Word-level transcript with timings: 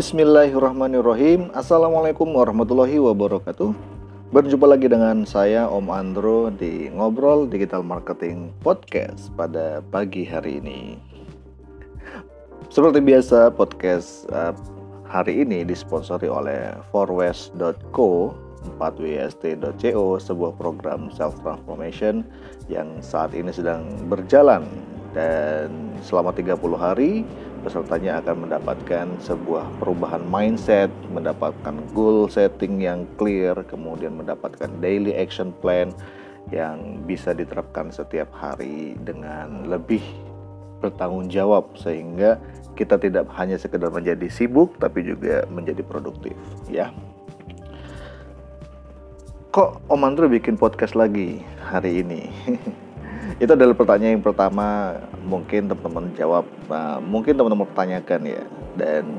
Bismillahirrahmanirrahim. 0.00 1.52
Assalamualaikum 1.52 2.24
warahmatullahi 2.32 2.96
wabarakatuh. 2.96 3.76
Berjumpa 4.32 4.64
lagi 4.64 4.88
dengan 4.88 5.28
saya 5.28 5.68
Om 5.68 5.92
Andro 5.92 6.48
di 6.48 6.88
Ngobrol 6.88 7.44
Digital 7.44 7.84
Marketing 7.84 8.48
Podcast 8.64 9.28
pada 9.36 9.84
pagi 9.92 10.24
hari 10.24 10.56
ini. 10.64 10.96
Seperti 12.72 13.04
biasa 13.04 13.52
podcast 13.52 14.24
uh, 14.32 14.56
hari 15.04 15.44
ini 15.44 15.68
disponsori 15.68 16.32
oleh 16.32 16.72
forwest.co 16.88 18.32
4wst.co 18.80 20.04
sebuah 20.16 20.52
program 20.56 21.12
self 21.12 21.36
transformation 21.44 22.24
yang 22.72 22.88
saat 23.04 23.36
ini 23.36 23.52
sedang 23.52 23.84
berjalan. 24.08 24.64
Dan 25.12 25.92
selama 26.00 26.32
30 26.32 26.56
hari 26.80 27.26
pesertanya 27.60 28.24
akan 28.24 28.48
mendapatkan 28.48 29.06
sebuah 29.20 29.68
perubahan 29.78 30.24
mindset, 30.26 30.88
mendapatkan 31.12 31.76
goal 31.92 32.26
setting 32.26 32.80
yang 32.80 33.04
clear, 33.20 33.54
kemudian 33.68 34.16
mendapatkan 34.16 34.68
daily 34.80 35.12
action 35.14 35.52
plan 35.60 35.92
yang 36.48 37.04
bisa 37.04 37.36
diterapkan 37.36 37.92
setiap 37.92 38.32
hari 38.32 38.96
dengan 39.04 39.68
lebih 39.68 40.02
bertanggung 40.80 41.28
jawab 41.28 41.76
sehingga 41.76 42.40
kita 42.74 42.96
tidak 42.96 43.28
hanya 43.36 43.60
sekedar 43.60 43.92
menjadi 43.92 44.26
sibuk 44.32 44.80
tapi 44.80 45.04
juga 45.04 45.44
menjadi 45.52 45.84
produktif 45.84 46.34
ya. 46.72 46.88
Kok 49.50 49.90
Om 49.90 50.06
Andro 50.06 50.30
bikin 50.30 50.56
podcast 50.56 50.96
lagi 50.96 51.44
hari 51.60 52.00
ini? 52.00 52.30
itu 53.40 53.50
adalah 53.56 53.72
pertanyaan 53.72 54.20
yang 54.20 54.24
pertama. 54.24 55.00
Mungkin 55.24 55.72
teman-teman 55.72 56.12
jawab 56.12 56.44
nah, 56.68 57.00
mungkin 57.00 57.34
teman-teman 57.34 57.64
pertanyakan 57.64 58.20
ya. 58.28 58.42
Dan 58.76 59.16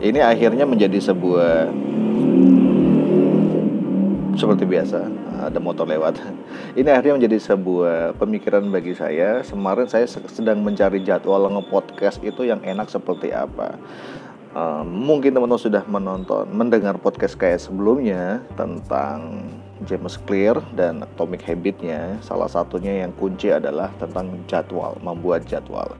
ini 0.00 0.24
akhirnya 0.24 0.64
menjadi 0.64 1.12
sebuah 1.12 1.68
seperti 4.40 4.64
biasa 4.64 5.04
ada 5.52 5.60
motor 5.60 5.84
lewat. 5.84 6.16
Ini 6.78 6.88
akhirnya 6.88 7.20
menjadi 7.20 7.38
sebuah 7.52 8.16
pemikiran 8.16 8.64
bagi 8.72 8.96
saya. 8.96 9.44
Kemarin 9.44 9.84
saya 9.90 10.08
sedang 10.08 10.64
mencari 10.64 11.04
jadwal 11.04 11.44
nge-podcast 11.50 12.24
itu 12.24 12.48
yang 12.48 12.64
enak 12.64 12.88
seperti 12.88 13.34
apa 13.34 13.76
uh, 14.54 14.82
mungkin 14.86 15.34
teman-teman 15.34 15.60
sudah 15.60 15.82
menonton 15.86 16.48
mendengar 16.50 16.98
podcast 16.98 17.38
kayak 17.38 17.62
sebelumnya 17.62 18.42
tentang 18.54 19.46
James 19.88 20.20
Clear 20.28 20.60
dan 20.76 21.00
Atomic 21.00 21.40
Habitnya. 21.46 22.20
Salah 22.20 22.50
satunya 22.52 23.00
yang 23.04 23.16
kunci 23.16 23.48
adalah 23.48 23.88
tentang 23.96 24.36
jadwal 24.44 24.96
membuat 25.00 25.48
jadwal. 25.48 25.96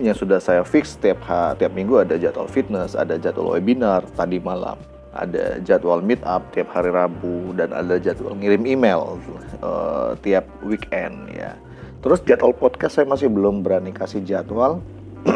Yang 0.00 0.24
sudah 0.24 0.40
saya 0.40 0.62
fix 0.64 0.96
tiap 0.96 1.20
tiap 1.60 1.72
minggu 1.76 2.00
ada 2.00 2.16
jadwal 2.16 2.48
fitness 2.48 2.96
ada 2.96 3.20
jadwal 3.20 3.52
webinar 3.52 4.02
tadi 4.16 4.40
malam 4.40 4.80
ada 5.12 5.60
jadwal 5.60 6.00
meet 6.00 6.24
up 6.24 6.40
tiap 6.56 6.72
hari 6.72 6.88
Rabu 6.88 7.52
dan 7.52 7.68
ada 7.76 8.00
jadwal 8.00 8.32
ngirim 8.32 8.64
email 8.64 9.20
uh, 9.60 10.16
tiap 10.24 10.48
weekend 10.64 11.28
ya. 11.36 11.52
Terus 12.00 12.24
jadwal 12.24 12.56
podcast 12.56 12.98
saya 12.98 13.06
masih 13.06 13.28
belum 13.28 13.60
berani 13.60 13.92
kasih 13.92 14.24
jadwal 14.24 14.80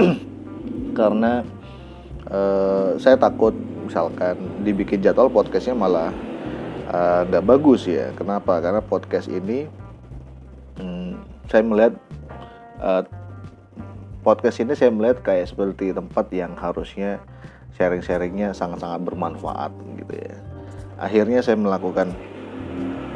karena 0.99 1.45
uh, 2.31 2.97
saya 2.99 3.19
takut 3.19 3.55
misalkan 3.87 4.39
dibikin 4.67 4.99
jadwal 5.03 5.31
podcastnya 5.31 5.75
malah 5.75 6.11
Eh, 6.87 7.21
nggak 7.27 7.43
uh, 7.43 7.49
bagus 7.51 7.83
ya. 7.91 8.15
Kenapa? 8.15 8.63
Karena 8.63 8.79
podcast 8.79 9.27
ini 9.27 9.67
hmm, 10.79 11.19
saya 11.51 11.63
melihat 11.67 11.99
uh, 12.79 13.03
podcast 14.23 14.63
ini 14.63 14.71
saya 14.79 14.95
melihat 14.95 15.19
kayak 15.27 15.51
seperti 15.51 15.91
tempat 15.91 16.31
yang 16.31 16.55
harusnya 16.55 17.19
sharing-sharingnya 17.75 18.55
sangat-sangat 18.55 19.03
bermanfaat 19.03 19.75
gitu 19.99 20.15
ya. 20.15 20.39
Akhirnya 21.03 21.43
saya 21.43 21.59
melakukan 21.59 22.15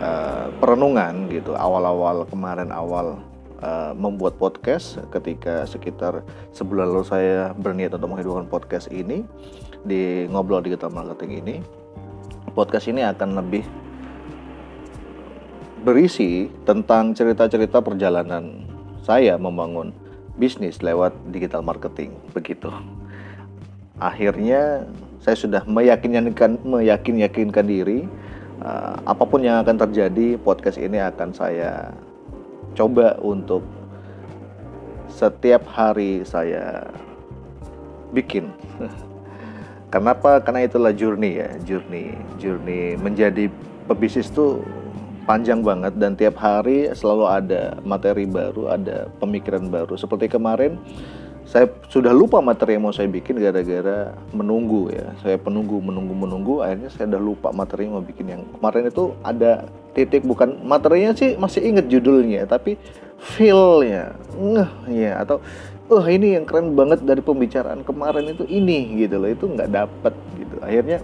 uh, 0.02 0.50
perenungan 0.58 1.30
gitu 1.30 1.54
awal-awal 1.54 2.26
kemarin 2.26 2.74
awal 2.74 3.22
uh, 3.62 3.92
membuat 3.96 4.36
podcast 4.36 5.00
ketika 5.14 5.64
sekitar 5.64 6.24
sebulan 6.52 6.90
lalu 6.90 7.04
saya 7.06 7.52
berniat 7.56 7.94
untuk 7.96 8.12
menghidupkan 8.12 8.48
podcast 8.48 8.88
ini 8.92 9.24
di 9.84 10.28
ngobrol 10.28 10.60
digital 10.60 10.92
marketing 10.92 11.40
ini 11.40 11.56
podcast 12.52 12.90
ini 12.90 13.00
akan 13.06 13.40
lebih 13.40 13.64
berisi 15.80 16.52
tentang 16.68 17.16
cerita-cerita 17.16 17.80
perjalanan 17.80 18.68
saya 19.00 19.40
membangun 19.40 19.96
bisnis 20.36 20.84
lewat 20.84 21.12
digital 21.32 21.64
marketing 21.64 22.12
begitu. 22.36 22.68
Akhirnya 24.00 24.84
saya 25.20 25.36
sudah 25.36 25.62
meyakinkan 25.64 26.60
meyakin 26.64 27.20
yakinkan 27.20 27.64
diri 27.68 28.08
uh, 28.64 28.96
apa 29.04 29.24
pun 29.24 29.44
yang 29.44 29.60
akan 29.64 29.76
terjadi 29.88 30.40
podcast 30.40 30.80
ini 30.80 31.00
akan 31.00 31.32
saya 31.32 31.92
coba 32.76 33.18
untuk 33.20 33.62
setiap 35.10 35.66
hari 35.68 36.22
saya 36.22 36.86
bikin 38.14 38.50
Kenapa? 39.90 40.38
Karena 40.38 40.70
itulah 40.70 40.94
journey 40.94 41.42
ya, 41.42 41.50
journey, 41.66 42.14
journey 42.38 42.94
menjadi 42.94 43.50
pebisnis 43.90 44.30
itu 44.30 44.62
panjang 45.26 45.66
banget 45.66 45.98
dan 45.98 46.14
tiap 46.14 46.38
hari 46.38 46.86
selalu 46.94 47.26
ada 47.26 47.74
materi 47.82 48.22
baru, 48.22 48.70
ada 48.70 49.10
pemikiran 49.18 49.66
baru. 49.66 49.98
Seperti 49.98 50.30
kemarin 50.30 50.78
saya 51.42 51.66
sudah 51.90 52.14
lupa 52.14 52.38
materi 52.38 52.78
yang 52.78 52.86
mau 52.86 52.94
saya 52.94 53.10
bikin 53.10 53.42
gara-gara 53.42 54.14
menunggu 54.30 54.94
ya. 54.94 55.10
Saya 55.26 55.34
penunggu, 55.42 55.82
menunggu, 55.82 56.14
menunggu. 56.14 56.54
Akhirnya 56.62 56.94
saya 56.94 57.10
udah 57.10 57.22
lupa 57.26 57.48
materi 57.50 57.90
yang 57.90 57.98
mau 57.98 58.06
bikin 58.06 58.26
yang 58.30 58.42
kemarin 58.46 58.86
itu 58.86 59.10
ada 59.26 59.66
titik 59.96 60.22
bukan. 60.26 60.62
Materinya 60.64 61.12
sih 61.16 61.34
masih 61.36 61.64
inget 61.66 61.86
judulnya, 61.90 62.46
tapi 62.46 62.76
feelnya, 63.20 64.16
ngeh 64.36 64.70
ya 64.90 65.20
atau 65.20 65.44
oh 65.90 66.04
ini 66.06 66.38
yang 66.38 66.46
keren 66.48 66.72
banget 66.72 67.02
dari 67.04 67.20
pembicaraan 67.20 67.82
kemarin 67.84 68.32
itu 68.32 68.46
ini 68.48 69.04
gitu 69.04 69.20
loh. 69.20 69.30
Itu 69.30 69.44
nggak 69.50 69.70
dapet 69.70 70.14
gitu. 70.38 70.56
Akhirnya 70.62 70.98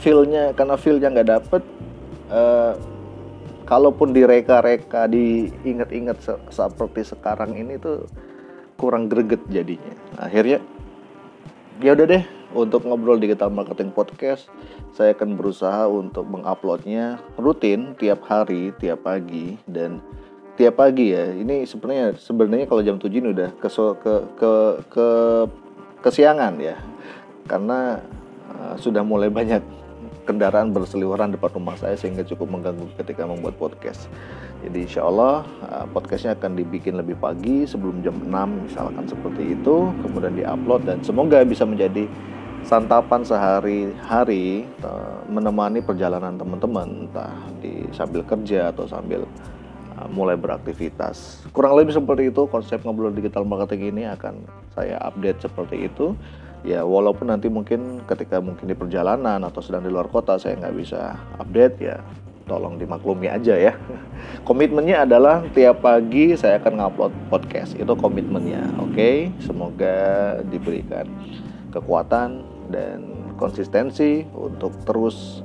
feelnya 0.00 0.52
karena 0.56 0.74
feelnya 0.80 1.08
nggak 1.12 1.28
dapet 1.28 1.62
uh, 2.32 2.72
kalaupun 3.64 4.12
direka-reka 4.12 5.08
diingat-ingat 5.08 6.20
se 6.20 6.36
seperti 6.52 7.04
sekarang 7.04 7.56
ini 7.56 7.80
tuh 7.80 8.04
kurang 8.76 9.08
greget 9.08 9.40
jadinya. 9.48 9.96
Akhirnya 10.20 10.60
ya 11.82 11.90
udah 11.96 12.06
deh 12.06 12.24
untuk 12.54 12.86
ngobrol 12.86 13.18
digital 13.18 13.50
marketing 13.50 13.90
podcast 13.90 14.46
saya 14.94 15.12
akan 15.12 15.34
berusaha 15.34 15.90
untuk 15.90 16.24
menguploadnya 16.30 17.18
rutin 17.34 17.98
tiap 17.98 18.22
hari 18.30 18.70
tiap 18.78 19.02
pagi 19.02 19.58
dan 19.66 19.98
tiap 20.54 20.78
pagi 20.78 21.10
ya. 21.10 21.34
Ini 21.34 21.66
sebenarnya 21.66 22.14
sebenarnya 22.14 22.66
kalau 22.70 22.82
jam 22.86 22.96
7 22.96 23.10
ini 23.10 23.34
udah 23.34 23.50
ke 23.58 23.68
ke 23.74 24.14
ke, 24.38 24.52
ke 24.86 25.08
kesiangan 26.00 26.54
ya. 26.62 26.78
Karena 27.44 27.98
uh, 28.54 28.74
sudah 28.78 29.02
mulai 29.02 29.28
banyak 29.28 29.60
kendaraan 30.24 30.72
berseliweran 30.72 31.36
depan 31.36 31.52
rumah 31.52 31.76
saya 31.76 31.98
sehingga 32.00 32.24
cukup 32.24 32.48
mengganggu 32.48 32.88
ketika 32.96 33.28
membuat 33.28 33.60
podcast. 33.60 34.08
Jadi 34.64 34.88
insya 34.88 35.04
Allah 35.04 35.44
uh, 35.68 35.84
podcastnya 35.92 36.32
akan 36.38 36.56
dibikin 36.56 36.96
lebih 36.96 37.20
pagi 37.20 37.68
sebelum 37.68 38.00
jam 38.00 38.16
6 38.16 38.32
misalkan 38.64 39.04
seperti 39.04 39.52
itu, 39.52 39.92
kemudian 40.00 40.32
diupload 40.32 40.88
dan 40.88 40.98
semoga 41.04 41.44
bisa 41.44 41.68
menjadi 41.68 42.08
santapan 42.64 43.20
sehari-hari 43.22 44.64
uh, 44.82 45.20
menemani 45.28 45.84
perjalanan 45.84 46.34
teman-teman 46.40 47.08
entah 47.08 47.36
di 47.60 47.84
sambil 47.92 48.24
kerja 48.24 48.72
atau 48.72 48.88
sambil 48.88 49.28
Uh, 49.94 50.10
mulai 50.10 50.34
beraktivitas. 50.34 51.46
Kurang 51.54 51.78
lebih 51.78 51.94
seperti 51.94 52.26
itu 52.26 52.50
konsep 52.50 52.82
ngobrol 52.82 53.14
digital 53.14 53.46
marketing 53.46 53.94
ini 53.94 54.02
akan 54.10 54.42
saya 54.74 54.98
update 54.98 55.46
seperti 55.46 55.86
itu. 55.86 56.18
Ya 56.66 56.82
walaupun 56.82 57.30
nanti 57.30 57.46
mungkin 57.46 58.02
ketika 58.02 58.42
mungkin 58.42 58.66
di 58.66 58.74
perjalanan 58.74 59.38
atau 59.46 59.62
sedang 59.62 59.86
di 59.86 59.94
luar 59.94 60.10
kota 60.10 60.34
saya 60.34 60.58
nggak 60.58 60.74
bisa 60.74 61.14
update 61.38 61.78
ya 61.78 62.02
tolong 62.50 62.74
dimaklumi 62.74 63.30
aja 63.30 63.54
ya. 63.54 63.78
Komitmennya 64.48 65.06
adalah 65.06 65.46
tiap 65.54 65.78
pagi 65.86 66.34
saya 66.34 66.58
akan 66.58 66.74
ngupload 66.74 67.12
podcast. 67.30 67.78
Itu 67.78 67.94
komitmennya. 67.94 68.74
Oke, 68.82 68.98
okay? 68.98 69.16
semoga 69.46 69.94
diberikan 70.50 71.06
kekuatan 71.70 72.53
dan 72.68 73.32
konsistensi 73.36 74.24
untuk 74.32 74.72
terus 74.86 75.42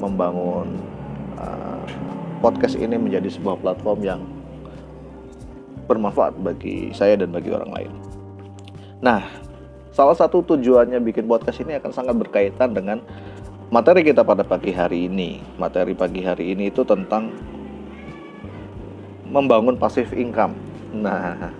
membangun 0.00 0.80
uh, 1.36 1.84
podcast 2.40 2.76
ini 2.80 2.96
menjadi 2.96 3.28
sebuah 3.28 3.60
platform 3.60 4.00
yang 4.00 4.20
bermanfaat 5.90 6.38
bagi 6.40 6.94
saya 6.94 7.18
dan 7.18 7.34
bagi 7.34 7.50
orang 7.50 7.70
lain. 7.74 7.92
Nah, 9.02 9.26
salah 9.90 10.14
satu 10.14 10.44
tujuannya 10.44 11.02
bikin 11.02 11.26
podcast 11.26 11.60
ini 11.60 11.76
akan 11.76 11.90
sangat 11.90 12.14
berkaitan 12.16 12.72
dengan 12.72 13.02
materi 13.74 14.06
kita 14.06 14.22
pada 14.22 14.46
pagi 14.46 14.70
hari 14.70 15.10
ini. 15.10 15.42
Materi 15.58 15.92
pagi 15.98 16.22
hari 16.22 16.54
ini 16.54 16.70
itu 16.70 16.86
tentang 16.86 17.34
membangun 19.30 19.78
pasif 19.78 20.14
income. 20.14 20.54
Nah, 20.94 21.50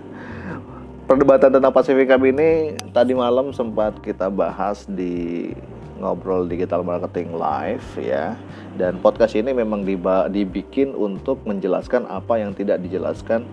perdebatan 1.11 1.51
tentang 1.51 1.75
passive 1.75 1.99
income 1.99 2.23
ini 2.31 2.79
tadi 2.95 3.11
malam 3.11 3.51
sempat 3.51 3.99
kita 3.99 4.31
bahas 4.31 4.87
di 4.87 5.51
ngobrol 5.99 6.47
digital 6.47 6.87
marketing 6.87 7.35
live 7.35 7.83
ya. 7.99 8.39
Dan 8.79 8.95
podcast 9.03 9.35
ini 9.35 9.51
memang 9.51 9.83
dibikin 10.31 10.95
untuk 10.95 11.43
menjelaskan 11.43 12.07
apa 12.07 12.39
yang 12.39 12.55
tidak 12.55 12.79
dijelaskan 12.79 13.43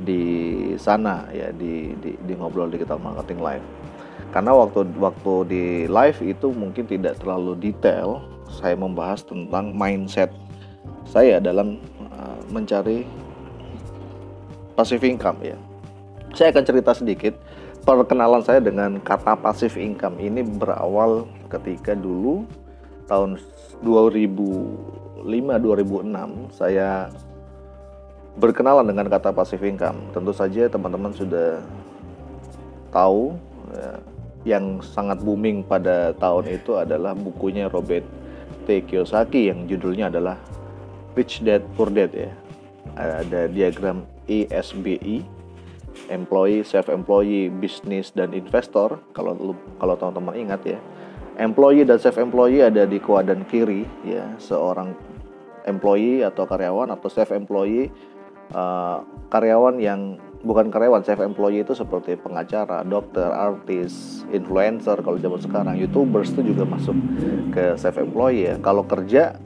di 0.00 0.24
sana 0.80 1.28
ya 1.36 1.52
di, 1.52 1.92
di, 2.00 2.16
di 2.16 2.32
ngobrol 2.32 2.72
digital 2.72 2.96
marketing 2.96 3.44
live. 3.44 3.66
Karena 4.32 4.56
waktu 4.56 4.88
waktu 4.96 5.34
di 5.52 5.64
live 5.92 6.16
itu 6.24 6.48
mungkin 6.48 6.88
tidak 6.88 7.20
terlalu 7.20 7.60
detail 7.60 8.24
saya 8.48 8.72
membahas 8.72 9.20
tentang 9.20 9.76
mindset 9.76 10.32
saya 11.04 11.36
dalam 11.44 11.76
uh, 12.08 12.40
mencari 12.48 13.04
passive 14.72 15.04
income 15.04 15.36
ya 15.44 15.60
saya 16.32 16.52
akan 16.52 16.64
cerita 16.64 16.92
sedikit 16.96 17.34
perkenalan 17.82 18.42
saya 18.44 18.62
dengan 18.62 19.00
kata 19.02 19.36
passive 19.38 19.76
income 19.80 20.16
ini 20.22 20.40
berawal 20.44 21.26
ketika 21.50 21.92
dulu 21.92 22.46
tahun 23.10 23.36
2005 23.84 25.26
2006 25.26 26.56
saya 26.56 27.10
berkenalan 28.36 28.88
dengan 28.88 29.12
kata 29.12 29.34
passive 29.34 29.64
income. 29.66 29.98
Tentu 30.16 30.32
saja 30.32 30.68
teman-teman 30.70 31.12
sudah 31.12 31.60
tahu 32.88 33.36
ya, 33.72 33.90
yang 34.42 34.80
sangat 34.80 35.20
booming 35.20 35.62
pada 35.64 36.16
tahun 36.16 36.48
itu 36.48 36.80
adalah 36.80 37.12
bukunya 37.12 37.68
Robert 37.68 38.04
T. 38.64 38.80
Kiyosaki 38.88 39.52
yang 39.52 39.68
judulnya 39.68 40.08
adalah 40.08 40.38
Rich 41.12 41.44
Dad 41.44 41.62
Poor 41.76 41.92
Dad 41.92 42.12
ya. 42.14 42.32
Ada 42.96 43.48
diagram 43.48 44.04
ESBI, 44.28 45.24
employee, 46.08 46.64
self 46.64 46.88
employee, 46.88 47.48
business 47.48 48.12
dan 48.12 48.32
investor. 48.32 49.00
Kalau 49.12 49.56
kalau 49.80 49.94
teman-teman 49.96 50.34
ingat 50.36 50.60
ya 50.66 50.78
employee 51.40 51.88
dan 51.88 51.96
self 51.96 52.20
employee 52.20 52.64
ada 52.64 52.84
di 52.84 53.00
kuadran 53.00 53.44
kiri 53.48 53.88
ya 54.04 54.36
seorang 54.36 54.92
employee 55.64 56.26
atau 56.26 56.44
karyawan 56.44 56.92
atau 56.92 57.08
self 57.08 57.32
employee 57.32 57.88
uh, 58.52 59.00
karyawan 59.32 59.80
yang 59.80 60.20
bukan 60.42 60.68
karyawan 60.68 61.06
self 61.06 61.22
employee 61.22 61.62
itu 61.62 61.72
seperti 61.72 62.18
pengacara, 62.18 62.82
dokter, 62.82 63.30
artis, 63.30 64.24
influencer 64.34 64.98
kalau 65.00 65.16
zaman 65.16 65.40
sekarang 65.40 65.74
youtubers 65.78 66.34
itu 66.34 66.52
juga 66.52 66.66
masuk 66.66 66.96
ke 67.54 67.78
self 67.78 67.96
employee 67.96 68.52
ya 68.52 68.54
kalau 68.60 68.84
kerja 68.84 69.38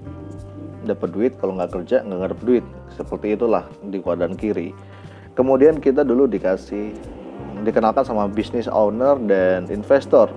dapat 0.87 1.11
duit 1.11 1.33
kalau 1.39 1.59
nggak 1.59 1.83
kerja 1.83 2.03
nggak 2.07 2.31
dapat 2.39 2.47
duit 2.47 2.65
seperti 2.95 3.35
itulah 3.35 3.67
di 3.83 3.99
kuadran 3.99 4.39
kiri 4.39 4.71
kemudian 5.37 5.79
kita 5.79 6.03
dulu 6.03 6.25
dikasih 6.27 6.97
dikenalkan 7.63 8.03
sama 8.03 8.27
business 8.27 8.67
owner 8.67 9.21
dan 9.21 9.69
investor. 9.69 10.33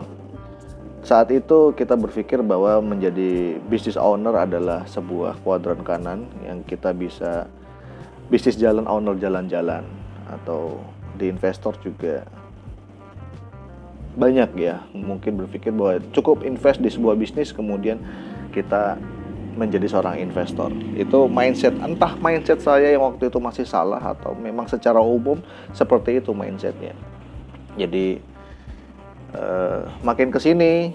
Saat 1.00 1.32
itu 1.32 1.72
kita 1.74 1.96
berpikir 1.96 2.44
bahwa 2.44 2.84
menjadi 2.84 3.58
business 3.72 3.96
owner 3.96 4.36
adalah 4.36 4.84
sebuah 4.86 5.40
kuadran 5.42 5.82
kanan 5.82 6.28
yang 6.44 6.62
kita 6.68 6.92
bisa 6.92 7.48
bisnis 8.30 8.60
jalan 8.60 8.86
owner 8.86 9.18
jalan-jalan 9.18 9.88
atau 10.30 10.78
di 11.18 11.32
investor 11.32 11.74
juga. 11.82 12.28
Banyak 14.20 14.52
ya 14.60 14.84
mungkin 14.92 15.40
berpikir 15.40 15.72
bahwa 15.72 16.04
cukup 16.12 16.44
invest 16.44 16.84
di 16.84 16.92
sebuah 16.92 17.16
bisnis 17.16 17.56
kemudian 17.56 18.04
kita 18.52 19.00
menjadi 19.58 19.90
seorang 19.90 20.22
investor. 20.22 20.70
Itu 20.94 21.26
mindset 21.26 21.74
entah 21.82 22.14
mindset 22.20 22.62
saya 22.62 22.94
yang 22.94 23.06
waktu 23.06 23.32
itu 23.32 23.40
masih 23.42 23.66
salah 23.66 24.00
atau 24.00 24.36
memang 24.38 24.70
secara 24.70 25.02
umum 25.02 25.42
seperti 25.74 26.22
itu 26.22 26.36
mindsetnya. 26.36 26.94
Jadi 27.80 28.20
uh, 29.34 29.88
makin 30.06 30.30
ke 30.30 30.40
sini 30.42 30.94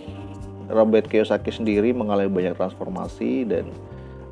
Robert 0.68 1.08
Kiyosaki 1.08 1.52
sendiri 1.52 1.92
mengalami 1.92 2.30
banyak 2.30 2.56
transformasi 2.56 3.44
dan 3.48 3.68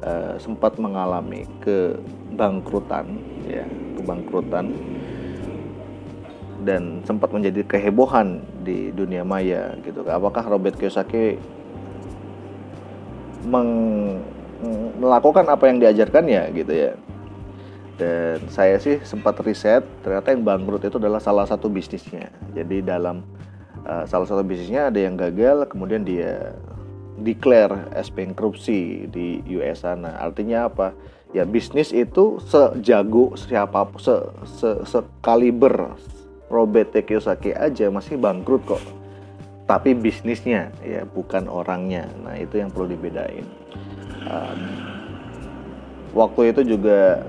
uh, 0.04 0.36
sempat 0.40 0.76
mengalami 0.78 1.44
kebangkrutan 1.60 3.18
ya 3.48 3.64
kebangkrutan. 3.98 4.74
Dan 6.62 7.02
sempat 7.02 7.34
menjadi 7.34 7.66
kehebohan 7.66 8.38
di 8.62 8.94
dunia 8.94 9.26
maya 9.26 9.74
gitu. 9.82 10.06
Apakah 10.06 10.46
Robert 10.46 10.78
Kiyosaki 10.78 11.34
meng, 13.46 13.70
melakukan 14.98 15.46
apa 15.50 15.66
yang 15.66 15.82
diajarkan 15.82 16.24
ya 16.30 16.46
gitu 16.54 16.72
ya. 16.72 16.92
Dan 17.98 18.48
saya 18.48 18.80
sih 18.80 18.98
sempat 19.04 19.38
riset 19.44 19.84
ternyata 20.02 20.32
yang 20.32 20.42
bangkrut 20.42 20.82
itu 20.82 20.96
adalah 20.98 21.20
salah 21.20 21.46
satu 21.46 21.68
bisnisnya. 21.68 22.30
Jadi 22.54 22.82
dalam 22.82 23.22
uh, 23.84 24.04
salah 24.08 24.26
satu 24.26 24.42
bisnisnya 24.42 24.88
ada 24.90 24.98
yang 24.98 25.14
gagal 25.18 25.68
kemudian 25.70 26.02
dia 26.02 26.56
declare 27.20 27.92
as 27.92 28.08
bankruptcy 28.08 29.06
di 29.10 29.44
US 29.58 29.84
sana. 29.84 30.16
Artinya 30.18 30.70
apa? 30.70 30.96
Ya 31.32 31.48
bisnis 31.48 31.92
itu 31.92 32.40
sejago 32.44 33.36
siapa 33.36 33.88
se, 34.00 34.14
se, 34.44 34.70
sekaliber 34.84 35.96
Robert. 36.52 36.92
Kiyosaki 36.92 37.56
aja 37.56 37.88
masih 37.88 38.20
bangkrut 38.20 38.64
kok 38.68 39.01
tapi 39.66 39.94
bisnisnya 39.94 40.74
ya 40.82 41.06
bukan 41.06 41.46
orangnya. 41.46 42.08
Nah 42.22 42.34
itu 42.38 42.58
yang 42.58 42.70
perlu 42.70 42.90
dibedain. 42.90 43.46
Um, 44.26 44.60
waktu 46.14 46.54
itu 46.54 46.76
juga 46.76 47.22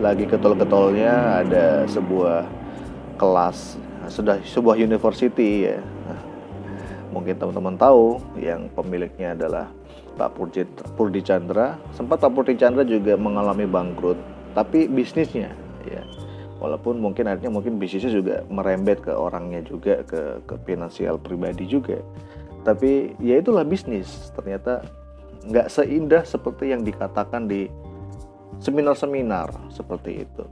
lagi 0.00 0.24
ketol-ketolnya 0.26 1.44
ada 1.44 1.84
sebuah 1.86 2.48
kelas 3.20 3.76
sudah 4.10 4.40
sebuah 4.42 4.76
university 4.78 5.70
ya. 5.72 5.78
Mungkin 7.12 7.36
teman-teman 7.36 7.76
tahu 7.76 8.24
yang 8.40 8.72
pemiliknya 8.72 9.36
adalah 9.36 9.68
Pak 10.16 10.32
Purdi, 10.96 11.20
Chandra. 11.20 11.76
Sempat 11.92 12.24
Pak 12.24 12.32
Purdi 12.32 12.56
Chandra 12.56 12.88
juga 12.88 13.20
mengalami 13.20 13.68
bangkrut 13.68 14.16
tapi 14.52 14.84
bisnisnya 14.88 15.48
ya 15.48 15.61
walaupun 16.62 17.02
mungkin 17.02 17.26
akhirnya 17.26 17.50
mungkin 17.50 17.82
bisnisnya 17.82 18.14
juga 18.14 18.46
merembet 18.46 19.02
ke 19.02 19.10
orangnya 19.10 19.66
juga 19.66 20.06
ke 20.06 20.38
ke 20.46 20.54
finansial 20.62 21.18
pribadi 21.18 21.66
juga 21.66 21.98
tapi 22.62 23.18
ya 23.18 23.42
itulah 23.42 23.66
bisnis 23.66 24.30
ternyata 24.38 24.86
nggak 25.50 25.66
seindah 25.66 26.22
seperti 26.22 26.70
yang 26.70 26.86
dikatakan 26.86 27.50
di 27.50 27.66
seminar-seminar 28.62 29.50
seperti 29.74 30.22
itu 30.22 30.46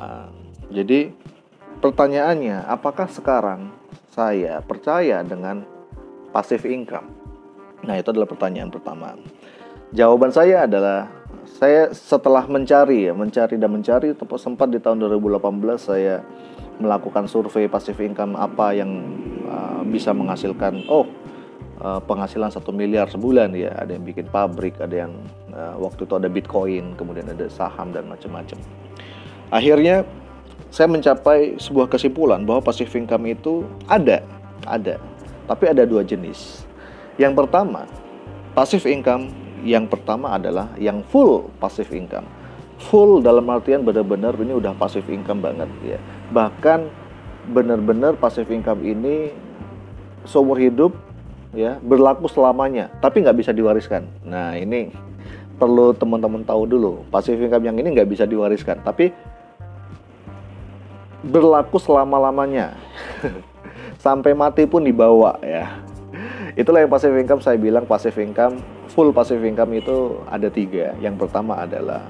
uh, 0.00 0.32
jadi 0.72 1.12
Pertanyaannya, 1.84 2.64
apakah 2.64 3.10
sekarang 3.10 3.74
saya 4.14 4.62
percaya 4.64 5.20
dengan 5.20 5.66
passive 6.30 6.64
income? 6.70 7.10
Nah, 7.84 7.98
itu 7.98 8.08
adalah 8.14 8.30
pertanyaan 8.30 8.70
pertama. 8.70 9.18
Jawaban 9.92 10.32
saya 10.32 10.64
adalah 10.64 11.10
saya 11.46 11.92
setelah 11.92 12.44
mencari 12.48 13.08
ya, 13.08 13.12
mencari 13.12 13.56
dan 13.60 13.70
mencari 13.70 14.12
sempat 14.36 14.72
di 14.72 14.80
tahun 14.80 15.04
2018 15.04 15.40
saya 15.76 16.24
melakukan 16.82 17.30
survei 17.30 17.70
passive 17.70 18.00
income 18.02 18.34
apa 18.34 18.74
yang 18.74 18.90
uh, 19.46 19.86
bisa 19.86 20.10
menghasilkan 20.10 20.82
oh 20.90 21.06
uh, 21.78 22.02
penghasilan 22.02 22.50
satu 22.50 22.74
miliar 22.74 23.06
sebulan 23.06 23.54
ya 23.54 23.70
ada 23.78 23.94
yang 23.94 24.02
bikin 24.02 24.26
pabrik 24.26 24.74
ada 24.82 25.06
yang 25.06 25.14
uh, 25.54 25.78
waktu 25.78 26.02
itu 26.02 26.14
ada 26.18 26.26
bitcoin 26.26 26.98
kemudian 26.98 27.30
ada 27.30 27.46
saham 27.46 27.94
dan 27.94 28.10
macam-macam 28.10 28.58
akhirnya 29.54 30.02
saya 30.74 30.90
mencapai 30.90 31.54
sebuah 31.62 31.86
kesimpulan 31.86 32.42
bahwa 32.42 32.58
passive 32.58 32.90
income 32.98 33.30
itu 33.30 33.62
ada, 33.86 34.26
ada. 34.66 34.98
Tapi 35.46 35.70
ada 35.70 35.86
dua 35.86 36.02
jenis. 36.02 36.66
Yang 37.14 37.46
pertama, 37.46 37.86
passive 38.58 38.82
income 38.90 39.30
yang 39.64 39.88
pertama 39.88 40.36
adalah 40.36 40.70
yang 40.76 41.00
full 41.08 41.48
passive 41.58 41.88
income. 41.96 42.28
Full 42.92 43.24
dalam 43.24 43.48
artian 43.48 43.80
benar-benar 43.80 44.36
ini 44.36 44.52
udah 44.52 44.76
passive 44.76 45.08
income 45.08 45.40
banget 45.40 45.72
ya. 45.80 45.98
Bahkan 46.30 46.86
benar-benar 47.48 48.20
passive 48.20 48.48
income 48.52 48.84
ini 48.84 49.32
seumur 50.28 50.60
hidup 50.60 50.92
ya 51.56 51.80
berlaku 51.80 52.28
selamanya, 52.28 52.92
tapi 53.00 53.24
nggak 53.24 53.40
bisa 53.40 53.50
diwariskan. 53.56 54.04
Nah 54.28 54.52
ini 54.60 54.92
perlu 55.56 55.96
teman-teman 55.96 56.44
tahu 56.44 56.68
dulu. 56.68 56.92
Passive 57.08 57.40
income 57.40 57.64
yang 57.64 57.76
ini 57.80 57.88
nggak 57.96 58.10
bisa 58.10 58.28
diwariskan, 58.28 58.84
tapi 58.84 59.16
berlaku 61.24 61.80
selama-lamanya. 61.80 62.76
Sampai 64.04 64.36
mati 64.36 64.68
pun 64.68 64.84
dibawa 64.84 65.40
ya. 65.40 65.80
Itulah 66.54 66.84
yang 66.84 66.92
passive 66.92 67.16
income 67.16 67.40
saya 67.40 67.56
bilang 67.56 67.88
passive 67.88 68.14
income, 68.20 68.60
full 68.92 69.14
passive 69.14 69.44
income 69.44 69.76
itu 69.78 70.20
ada 70.28 70.48
tiga. 70.52 70.92
Yang 71.00 71.26
pertama 71.26 71.62
adalah 71.64 72.04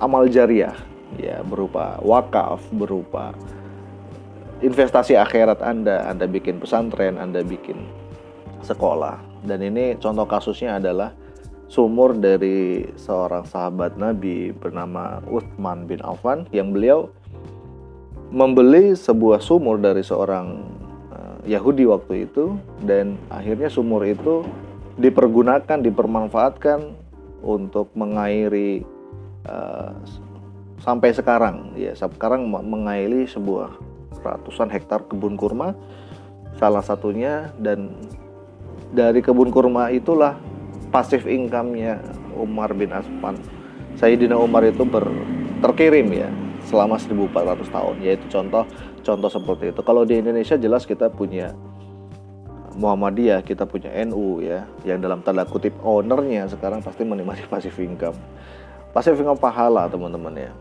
amal 0.00 0.26
jariah, 0.26 0.74
ya 1.20 1.44
berupa 1.44 2.00
wakaf, 2.00 2.64
berupa 2.72 3.36
investasi 4.60 5.16
akhirat 5.16 5.64
Anda, 5.64 6.08
Anda 6.08 6.28
bikin 6.28 6.60
pesantren, 6.60 7.16
Anda 7.16 7.40
bikin 7.44 7.88
sekolah. 8.64 9.20
Dan 9.44 9.64
ini 9.64 9.96
contoh 9.96 10.28
kasusnya 10.28 10.76
adalah 10.76 11.16
sumur 11.70 12.18
dari 12.18 12.82
seorang 12.98 13.46
sahabat 13.46 13.96
Nabi 13.96 14.52
bernama 14.52 15.22
Uthman 15.30 15.86
bin 15.86 16.02
Affan 16.02 16.44
yang 16.50 16.74
beliau 16.74 17.08
membeli 18.30 18.94
sebuah 18.94 19.38
sumur 19.38 19.78
dari 19.78 20.02
seorang 20.02 20.66
uh, 21.14 21.38
Yahudi 21.46 21.86
waktu 21.86 22.26
itu 22.26 22.58
dan 22.82 23.18
akhirnya 23.30 23.70
sumur 23.70 24.02
itu 24.02 24.42
dipergunakan 25.00 25.80
dipermanfaatkan 25.80 26.80
untuk 27.40 27.88
mengairi 27.96 28.84
uh, 29.48 29.96
sampai 30.84 31.16
sekarang. 31.16 31.72
Ya 31.74 31.96
sekarang 31.96 32.48
mengairi 32.48 33.24
sebuah 33.24 33.72
ratusan 34.20 34.68
hektar 34.68 35.08
kebun 35.08 35.40
kurma 35.40 35.72
salah 36.60 36.84
satunya 36.84 37.48
dan 37.56 37.96
dari 38.92 39.24
kebun 39.24 39.48
kurma 39.48 39.88
itulah 39.88 40.36
pasif 40.92 41.24
income-nya 41.24 42.04
Umar 42.36 42.76
bin 42.76 42.92
Affan 42.92 43.40
Sayyidina 44.00 44.36
Umar 44.38 44.64
itu 44.64 44.86
ber, 44.88 45.04
terkirim 45.60 46.08
ya 46.14 46.28
selama 46.64 46.96
1400 46.96 47.68
tahun. 47.68 47.96
Yaitu 48.00 48.26
contoh 48.32 48.64
contoh 49.04 49.30
seperti 49.32 49.76
itu. 49.76 49.80
Kalau 49.84 50.08
di 50.08 50.20
Indonesia 50.20 50.56
jelas 50.56 50.88
kita 50.88 51.12
punya 51.12 51.52
Muhammadiyah 52.80 53.44
kita 53.44 53.68
punya 53.68 53.92
NU 54.08 54.40
ya 54.40 54.64
yang 54.88 55.04
dalam 55.04 55.20
tanda 55.20 55.44
kutip 55.44 55.76
ownernya 55.84 56.48
sekarang 56.48 56.80
pasti 56.80 57.04
menikmati 57.04 57.44
pasif 57.52 57.76
income. 57.76 58.16
Pasif 58.96 59.20
income 59.20 59.36
pahala 59.36 59.84
teman-teman 59.92 60.48
ya. 60.48 60.52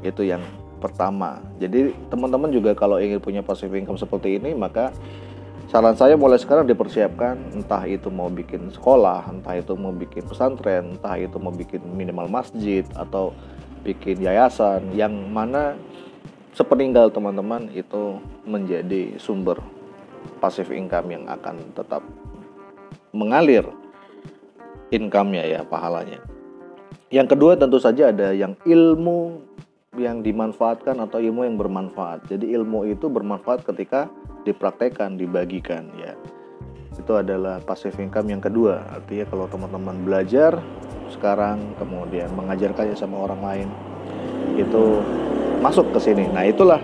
Itu 0.00 0.24
yang 0.24 0.40
pertama. 0.80 1.44
Jadi 1.60 1.92
teman-teman 2.08 2.48
juga 2.48 2.72
kalau 2.72 2.96
ingin 2.96 3.20
punya 3.20 3.44
pasif 3.44 3.68
income 3.68 4.00
seperti 4.00 4.40
ini 4.40 4.56
maka 4.56 4.88
saran 5.68 5.92
saya 6.00 6.16
mulai 6.16 6.40
sekarang 6.40 6.64
dipersiapkan. 6.64 7.36
Entah 7.52 7.84
itu 7.84 8.08
mau 8.08 8.32
bikin 8.32 8.72
sekolah 8.72 9.28
entah 9.28 9.60
itu 9.60 9.76
mau 9.76 9.92
bikin 9.92 10.24
pesantren 10.24 10.96
entah 10.96 11.20
itu 11.20 11.36
mau 11.36 11.52
bikin 11.52 11.84
minimal 11.92 12.24
masjid 12.32 12.88
atau 12.96 13.36
bikin 13.84 14.16
yayasan 14.24 14.96
yang 14.96 15.12
mana 15.28 15.76
sepeninggal 16.56 17.12
teman-teman 17.12 17.68
itu 17.76 18.16
menjadi 18.48 19.20
sumber 19.20 19.60
pasif 20.40 20.72
income 20.72 21.12
yang 21.12 21.24
akan 21.28 21.60
tetap 21.76 22.02
mengalir 23.12 23.66
income-nya 24.90 25.44
ya 25.46 25.60
pahalanya. 25.66 26.18
Yang 27.10 27.34
kedua 27.36 27.58
tentu 27.58 27.78
saja 27.82 28.14
ada 28.14 28.30
yang 28.30 28.54
ilmu 28.62 29.42
yang 29.98 30.22
dimanfaatkan 30.22 30.94
atau 31.02 31.18
ilmu 31.18 31.42
yang 31.42 31.58
bermanfaat. 31.58 32.30
Jadi 32.30 32.54
ilmu 32.54 32.86
itu 32.86 33.10
bermanfaat 33.10 33.66
ketika 33.66 34.06
dipraktekkan, 34.46 35.18
dibagikan 35.18 35.90
ya. 35.98 36.14
Itu 36.94 37.18
adalah 37.18 37.58
passive 37.62 37.98
income 37.98 38.30
yang 38.30 38.42
kedua. 38.42 38.86
Artinya 38.94 39.26
kalau 39.26 39.46
teman-teman 39.50 39.96
belajar 40.06 40.62
sekarang 41.10 41.74
kemudian 41.82 42.30
mengajarkannya 42.38 42.94
sama 42.94 43.26
orang 43.26 43.42
lain 43.42 43.68
itu 44.54 45.02
masuk 45.58 45.90
ke 45.90 45.98
sini. 45.98 46.30
Nah, 46.30 46.46
itulah 46.46 46.78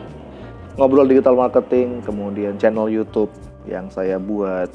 ngobrol 0.76 1.08
digital 1.08 1.36
marketing, 1.36 2.04
kemudian 2.04 2.60
channel 2.60 2.88
YouTube 2.92 3.32
yang 3.64 3.88
saya 3.88 4.20
buat 4.20 4.68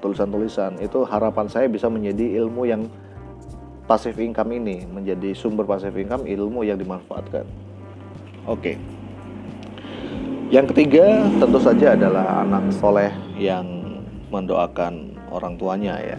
tulisan-tulisan 0.00 0.80
itu 0.80 1.04
harapan 1.04 1.46
saya 1.50 1.66
bisa 1.68 1.90
menjadi 1.90 2.40
ilmu 2.40 2.64
yang 2.64 2.88
passive 3.84 4.16
income 4.22 4.54
ini 4.54 4.86
menjadi 4.86 5.34
sumber 5.34 5.66
passive 5.66 5.98
income 5.98 6.24
ilmu 6.24 6.62
yang 6.62 6.78
dimanfaatkan. 6.78 7.44
Oke. 8.46 8.74
Okay. 8.74 8.76
Yang 10.50 10.74
ketiga 10.74 11.30
tentu 11.38 11.58
saja 11.62 11.94
adalah 11.94 12.42
anak 12.42 12.74
soleh 12.74 13.10
yang 13.38 13.66
mendoakan 14.30 15.18
orang 15.30 15.54
tuanya 15.58 15.98
ya. 15.98 16.18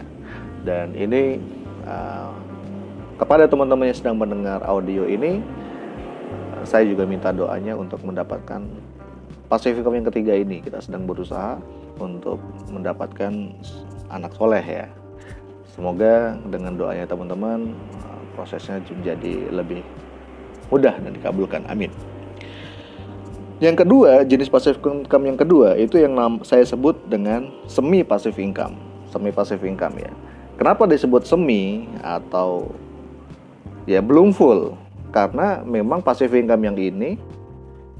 Dan 0.64 0.92
ini 0.96 1.36
uh, 1.84 2.32
kepada 3.16 3.48
teman-teman 3.48 3.92
yang 3.92 3.98
sedang 3.98 4.16
mendengar 4.16 4.64
audio 4.64 5.04
ini, 5.04 5.40
uh, 6.56 6.64
saya 6.64 6.88
juga 6.88 7.04
minta 7.04 7.28
doanya 7.28 7.76
untuk 7.76 8.00
mendapatkan 8.04 8.64
income 9.60 10.00
yang 10.00 10.08
ketiga 10.08 10.32
ini. 10.32 10.64
Kita 10.64 10.80
sedang 10.80 11.04
berusaha 11.04 11.60
untuk 12.00 12.40
mendapatkan 12.72 13.52
anak 14.08 14.32
soleh 14.36 14.64
ya. 14.64 14.86
Semoga 15.72 16.36
dengan 16.48 16.76
doanya 16.76 17.08
teman-teman 17.08 17.76
prosesnya 18.32 18.80
menjadi 18.88 19.52
lebih 19.52 19.84
mudah 20.72 20.96
dan 20.96 21.12
dikabulkan. 21.12 21.64
Amin. 21.68 21.92
Yang 23.62 23.86
kedua, 23.86 24.26
jenis 24.26 24.50
passive 24.50 24.82
income 24.82 25.24
yang 25.28 25.38
kedua 25.38 25.78
itu 25.78 26.00
yang 26.00 26.16
saya 26.42 26.66
sebut 26.66 26.98
dengan 27.06 27.46
semi 27.70 28.02
passive 28.02 28.34
income. 28.40 28.74
Semi 29.12 29.30
passive 29.30 29.62
income 29.62 30.02
ya. 30.02 30.10
Kenapa 30.58 30.88
disebut 30.88 31.22
semi 31.28 31.86
atau 32.02 32.74
ya 33.86 34.02
belum 34.02 34.34
full? 34.34 34.74
Karena 35.14 35.62
memang 35.62 36.02
passive 36.02 36.32
income 36.34 36.64
yang 36.66 36.76
ini 36.76 37.20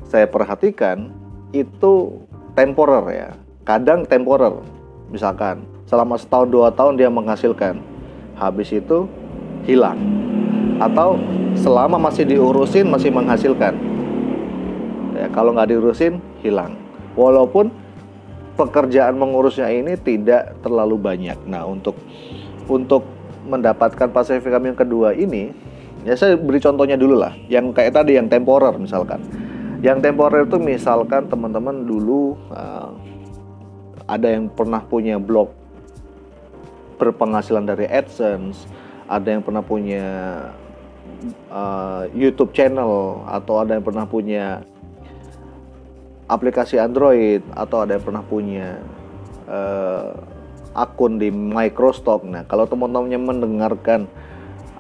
saya 0.09 0.26
perhatikan 0.26 1.22
itu 1.52 2.25
temporer 2.56 3.04
ya. 3.12 3.30
Kadang 3.62 4.09
temporer. 4.09 4.52
Misalkan 5.12 5.64
selama 5.87 6.16
setahun 6.16 6.49
dua 6.49 6.68
tahun 6.73 6.97
dia 6.97 7.12
menghasilkan, 7.12 7.78
habis 8.37 8.73
itu 8.73 9.06
hilang. 9.68 10.00
Atau 10.82 11.21
selama 11.54 12.00
masih 12.00 12.26
diurusin 12.26 12.88
masih 12.88 13.12
menghasilkan, 13.12 13.76
ya 15.16 15.28
kalau 15.30 15.54
nggak 15.54 15.71
diurusin 15.71 16.18
hilang 16.42 16.75
walaupun 17.14 17.71
pekerjaan 18.56 19.16
mengurusnya 19.16 19.71
ini 19.71 19.97
tidak 19.97 20.56
terlalu 20.61 20.99
banyak 20.99 21.38
nah 21.47 21.64
untuk 21.64 21.97
untuk 22.66 23.04
mendapatkan 23.47 24.11
passive 24.11 24.42
income 24.42 24.73
yang 24.73 24.78
kedua 24.78 25.14
ini 25.14 25.54
ya 26.02 26.18
saya 26.18 26.35
beri 26.35 26.59
contohnya 26.59 26.99
dulu 26.99 27.18
lah 27.18 27.35
yang 27.47 27.71
kayak 27.71 27.94
tadi 27.94 28.18
yang 28.18 28.26
temporer 28.26 28.75
misalkan 28.78 29.23
yang 29.83 29.99
temporer 29.99 30.47
itu 30.47 30.57
misalkan 30.62 31.27
teman-teman 31.27 31.83
dulu 31.83 32.39
uh, 32.55 32.95
ada 34.07 34.31
yang 34.31 34.47
pernah 34.47 34.79
punya 34.79 35.19
blog 35.19 35.51
berpenghasilan 37.03 37.67
dari 37.67 37.91
AdSense 37.91 38.71
ada 39.11 39.29
yang 39.35 39.43
pernah 39.43 39.61
punya 39.61 40.07
uh, 41.51 42.07
YouTube 42.15 42.55
channel 42.55 43.27
atau 43.27 43.61
ada 43.61 43.75
yang 43.77 43.85
pernah 43.85 44.07
punya 44.07 44.62
aplikasi 46.31 46.79
Android 46.81 47.43
atau 47.53 47.85
ada 47.85 47.99
yang 47.99 48.05
pernah 48.07 48.25
punya 48.25 48.81
uh, 49.51 50.17
akun 50.73 51.21
di 51.21 51.29
Microstock. 51.29 52.25
Nah, 52.25 52.49
kalau 52.49 52.65
teman-temannya 52.65 53.21
mendengarkan 53.21 54.09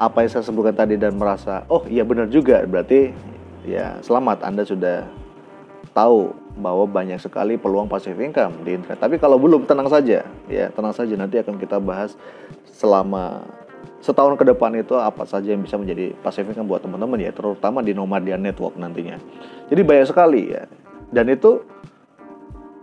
apa 0.00 0.24
yang 0.24 0.30
saya 0.32 0.44
sebutkan 0.48 0.72
tadi 0.72 0.96
dan 0.96 1.20
merasa, 1.20 1.68
oh 1.68 1.84
iya 1.84 2.00
benar 2.02 2.32
juga, 2.32 2.64
berarti 2.64 3.12
ya 3.66 3.98
selamat. 4.02 4.42
Anda 4.46 4.62
sudah 4.66 5.06
tahu 5.92 6.32
bahwa 6.56 6.84
banyak 6.84 7.20
sekali 7.20 7.56
peluang 7.56 7.88
passive 7.88 8.18
income 8.20 8.64
di 8.64 8.76
internet. 8.76 9.00
Tapi 9.00 9.16
kalau 9.16 9.40
belum 9.40 9.64
tenang 9.64 9.88
saja, 9.88 10.24
ya 10.48 10.66
tenang 10.72 10.92
saja. 10.92 11.14
Nanti 11.16 11.40
akan 11.40 11.56
kita 11.56 11.80
bahas 11.80 12.16
selama 12.68 13.44
setahun 14.02 14.34
ke 14.36 14.44
depan 14.44 14.74
itu 14.76 14.98
apa 14.98 15.24
saja 15.24 15.54
yang 15.54 15.62
bisa 15.62 15.78
menjadi 15.78 16.12
passive 16.20 16.50
income 16.50 16.68
buat 16.68 16.82
teman-teman 16.82 17.22
ya, 17.22 17.30
terutama 17.32 17.80
di 17.80 17.96
Nomadian 17.96 18.42
Network 18.42 18.76
nantinya. 18.76 19.16
Jadi 19.70 19.80
banyak 19.80 20.06
sekali 20.10 20.52
ya. 20.52 20.66
Dan 21.12 21.28
itu 21.28 21.60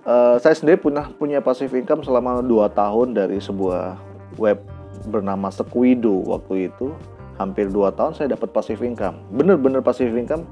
uh, 0.05 0.37
saya 0.41 0.55
sendiri 0.55 0.79
punya 0.79 1.09
punya 1.17 1.39
passive 1.41 1.73
income 1.77 2.05
selama 2.05 2.41
2 2.45 2.71
tahun 2.73 3.07
dari 3.17 3.37
sebuah 3.41 3.97
web 4.37 4.61
bernama 5.09 5.49
Sequido 5.53 6.25
waktu 6.25 6.71
itu. 6.71 6.93
Hampir 7.39 7.71
2 7.71 7.95
tahun 7.95 8.11
saya 8.19 8.35
dapat 8.35 8.51
passive 8.51 8.83
income. 8.83 9.15
Bener-bener 9.31 9.79
passive 9.79 10.11
income 10.11 10.43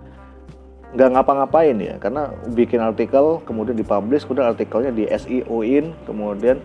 nggak 0.96 1.10
ngapa-ngapain 1.20 1.76
ya 1.76 1.96
karena 2.00 2.32
bikin 2.56 2.80
artikel 2.80 3.44
kemudian 3.44 3.76
dipublish 3.76 4.24
kemudian 4.24 4.56
artikelnya 4.56 4.92
di 4.96 5.04
SEO 5.12 5.60
in 5.68 5.92
kemudian 6.08 6.64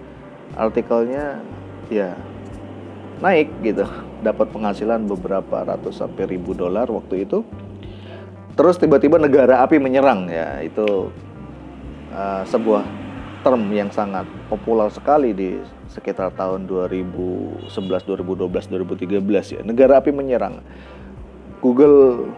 artikelnya 0.54 1.42
ya 1.90 2.14
naik 3.18 3.50
gitu 3.66 3.82
dapat 4.26 4.50
penghasilan 4.54 5.10
beberapa 5.10 5.66
ratus 5.66 5.98
sampai 5.98 6.30
ribu 6.30 6.54
dolar 6.54 6.86
waktu 6.86 7.26
itu 7.26 7.42
terus 8.54 8.78
tiba-tiba 8.78 9.18
negara 9.18 9.64
api 9.66 9.82
menyerang 9.82 10.30
ya 10.30 10.62
itu 10.62 11.10
uh, 12.14 12.44
sebuah 12.46 12.84
term 13.42 13.66
yang 13.74 13.90
sangat 13.90 14.22
populer 14.46 14.86
sekali 14.94 15.34
di 15.34 15.58
sekitar 15.90 16.32
tahun 16.38 16.64
2011, 16.70 17.68
2012, 17.68 18.48
2013 18.48 19.54
ya. 19.58 19.60
Negara 19.66 19.98
api 20.00 20.14
menyerang. 20.14 20.62
Google 21.58 22.30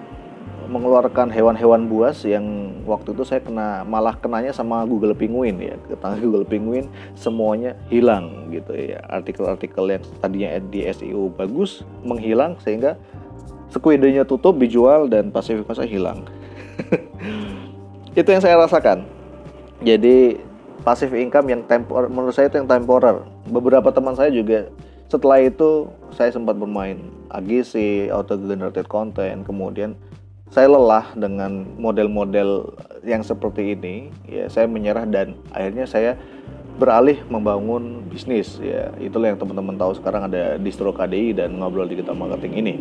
mengeluarkan 0.68 1.30
hewan-hewan 1.30 1.87
buas 1.88 2.25
yang 2.25 2.73
waktu 2.88 3.12
itu 3.16 3.23
saya 3.25 3.40
kena 3.40 3.83
malah 3.85 4.16
kenanya 4.18 4.52
sama 4.52 4.85
Google 4.85 5.16
Penguin 5.16 5.61
ya. 5.61 5.76
Ketanya 5.88 6.18
Google 6.21 6.47
Penguin 6.47 6.87
semuanya 7.14 7.76
hilang 7.88 8.52
gitu 8.52 8.73
ya. 8.75 9.00
Artikel-artikel 9.09 9.85
yang 9.99 10.02
tadinya 10.18 10.59
di 10.59 10.85
SEO 10.88 11.33
bagus 11.33 11.85
menghilang 12.02 12.56
sehingga 12.61 13.00
sekuidenya 13.75 14.23
tutup 14.23 14.54
dijual 14.54 15.11
dan 15.11 15.35
pasif 15.35 15.66
saya 15.75 15.90
hilang 15.90 16.23
itu 18.18 18.28
yang 18.30 18.38
saya 18.38 18.54
rasakan 18.54 19.02
jadi 19.83 20.38
pasif 20.87 21.11
income 21.11 21.50
yang 21.50 21.62
tempor 21.66 22.06
menurut 22.06 22.30
saya 22.30 22.47
itu 22.47 22.62
yang 22.62 22.71
temporer 22.71 23.26
beberapa 23.50 23.90
teman 23.90 24.14
saya 24.14 24.30
juga 24.30 24.71
setelah 25.11 25.42
itu 25.42 25.90
saya 26.14 26.30
sempat 26.30 26.54
bermain 26.54 27.02
AGC 27.35 28.06
auto 28.14 28.38
generated 28.38 28.87
content 28.87 29.42
kemudian 29.42 29.99
saya 30.54 30.70
lelah 30.70 31.11
dengan 31.18 31.66
model-model 31.82 32.78
yang 33.02 33.26
seperti 33.26 33.75
ini, 33.75 34.14
ya 34.23 34.46
saya 34.46 34.70
menyerah 34.70 35.02
dan 35.02 35.34
akhirnya 35.50 35.82
saya 35.82 36.14
beralih 36.78 37.18
membangun 37.26 38.06
bisnis 38.06 38.62
ya. 38.62 38.94
Itulah 39.02 39.34
yang 39.34 39.38
teman-teman 39.42 39.75
tahu 39.75 39.99
sekarang 39.99 40.30
ada 40.30 40.54
distro 40.62 40.94
KDI 40.94 41.34
dan 41.34 41.58
ngobrol 41.58 41.90
digital 41.90 42.14
marketing 42.14 42.54
ini. 42.54 42.75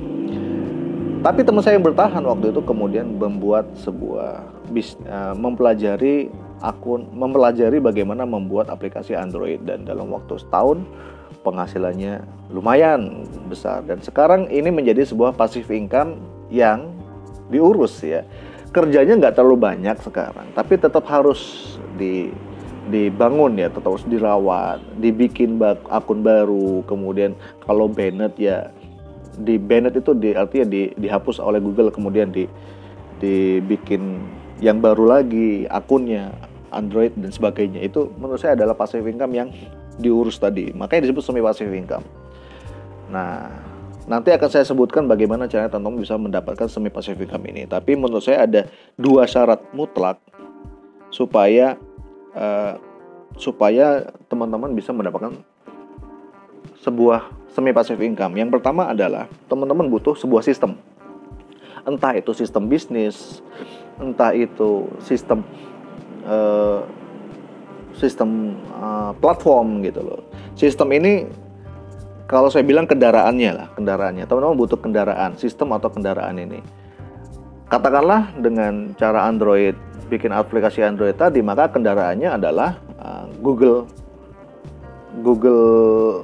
Tapi 1.26 1.42
teman 1.42 1.66
saya 1.66 1.82
yang 1.82 1.88
bertahan 1.88 2.22
waktu 2.22 2.54
itu 2.54 2.62
kemudian 2.62 3.18
membuat 3.18 3.66
sebuah 3.82 4.46
bis, 4.70 4.94
uh, 5.10 5.34
mempelajari 5.34 6.30
akun, 6.62 7.10
mempelajari 7.10 7.82
bagaimana 7.82 8.22
membuat 8.22 8.70
aplikasi 8.70 9.18
Android 9.18 9.66
dan 9.66 9.82
dalam 9.82 10.14
waktu 10.14 10.38
setahun 10.38 10.86
penghasilannya 11.42 12.22
lumayan 12.54 13.26
besar 13.50 13.82
dan 13.88 13.98
sekarang 14.04 14.46
ini 14.54 14.70
menjadi 14.70 15.08
sebuah 15.10 15.34
passive 15.34 15.68
income 15.74 16.22
yang 16.54 16.94
diurus 17.54 18.02
ya. 18.02 18.26
Kerjanya 18.74 19.22
nggak 19.22 19.38
terlalu 19.38 19.70
banyak 19.70 20.02
sekarang 20.02 20.50
tapi 20.58 20.82
tetap 20.82 21.06
harus 21.06 21.74
di 21.94 22.34
dibangun 22.90 23.56
ya 23.56 23.70
tetap 23.70 23.96
harus 23.96 24.04
dirawat 24.10 24.82
dibikin 25.00 25.56
akun 25.88 26.20
baru 26.20 26.84
kemudian 26.84 27.38
kalau 27.64 27.88
Bennett 27.88 28.36
ya 28.36 28.74
di 29.40 29.56
Bennett 29.62 29.96
itu 29.96 30.12
di 30.18 30.36
artinya 30.36 30.68
di, 30.68 30.82
dihapus 30.98 31.40
oleh 31.40 31.64
Google 31.64 31.94
kemudian 31.94 32.34
di 32.34 32.50
dibikin 33.24 34.20
yang 34.60 34.84
baru 34.84 35.20
lagi 35.20 35.64
akunnya 35.72 36.36
Android 36.74 37.14
dan 37.16 37.30
sebagainya. 37.30 37.80
Itu 37.86 38.12
menurut 38.18 38.42
saya 38.42 38.58
adalah 38.58 38.74
passive 38.74 39.06
income 39.06 39.34
yang 39.38 39.50
diurus 40.02 40.42
tadi. 40.42 40.74
Makanya 40.74 41.08
disebut 41.08 41.24
semi 41.24 41.40
passive 41.40 41.72
income. 41.72 42.04
Nah 43.14 43.48
Nanti 44.04 44.36
akan 44.36 44.50
saya 44.52 44.68
sebutkan 44.68 45.08
bagaimana 45.08 45.48
caranya 45.48 45.72
teman-teman 45.72 46.04
bisa 46.04 46.20
mendapatkan 46.20 46.68
semi 46.68 46.92
passive 46.92 47.20
income 47.24 47.48
ini. 47.48 47.64
Tapi 47.64 47.96
menurut 47.96 48.20
saya 48.20 48.44
ada 48.44 48.68
dua 49.00 49.24
syarat 49.24 49.64
mutlak 49.72 50.20
supaya 51.08 51.80
uh, 52.36 52.76
supaya 53.40 54.12
teman-teman 54.28 54.76
bisa 54.76 54.92
mendapatkan 54.92 55.40
sebuah 56.84 57.32
semi 57.56 57.72
passive 57.72 58.04
income. 58.04 58.36
Yang 58.36 58.60
pertama 58.60 58.92
adalah 58.92 59.32
teman-teman 59.48 59.88
butuh 59.88 60.20
sebuah 60.20 60.44
sistem. 60.44 60.76
Entah 61.88 62.16
itu 62.16 62.36
sistem 62.36 62.68
bisnis, 62.68 63.40
entah 64.00 64.36
itu 64.36 64.92
sistem 65.00 65.48
uh, 66.28 66.84
sistem 67.96 68.60
uh, 68.76 69.16
platform 69.16 69.80
gitu 69.86 70.04
loh. 70.04 70.22
Sistem 70.60 70.92
ini 70.92 71.43
kalau 72.24 72.48
saya 72.48 72.64
bilang 72.64 72.88
kendaraannya 72.88 73.52
lah, 73.52 73.68
kendaraannya. 73.76 74.24
Teman-teman 74.24 74.56
butuh 74.56 74.80
kendaraan, 74.80 75.36
sistem 75.36 75.76
atau 75.76 75.92
kendaraan 75.92 76.40
ini. 76.40 76.64
Katakanlah 77.68 78.32
dengan 78.40 78.96
cara 78.96 79.28
Android 79.28 79.76
bikin 80.08 80.32
aplikasi 80.32 80.86
Android 80.86 81.18
tadi, 81.18 81.44
maka 81.44 81.68
kendaraannya 81.68 82.30
adalah 82.38 82.80
uh, 83.02 83.28
Google 83.44 83.90
Google 85.20 86.24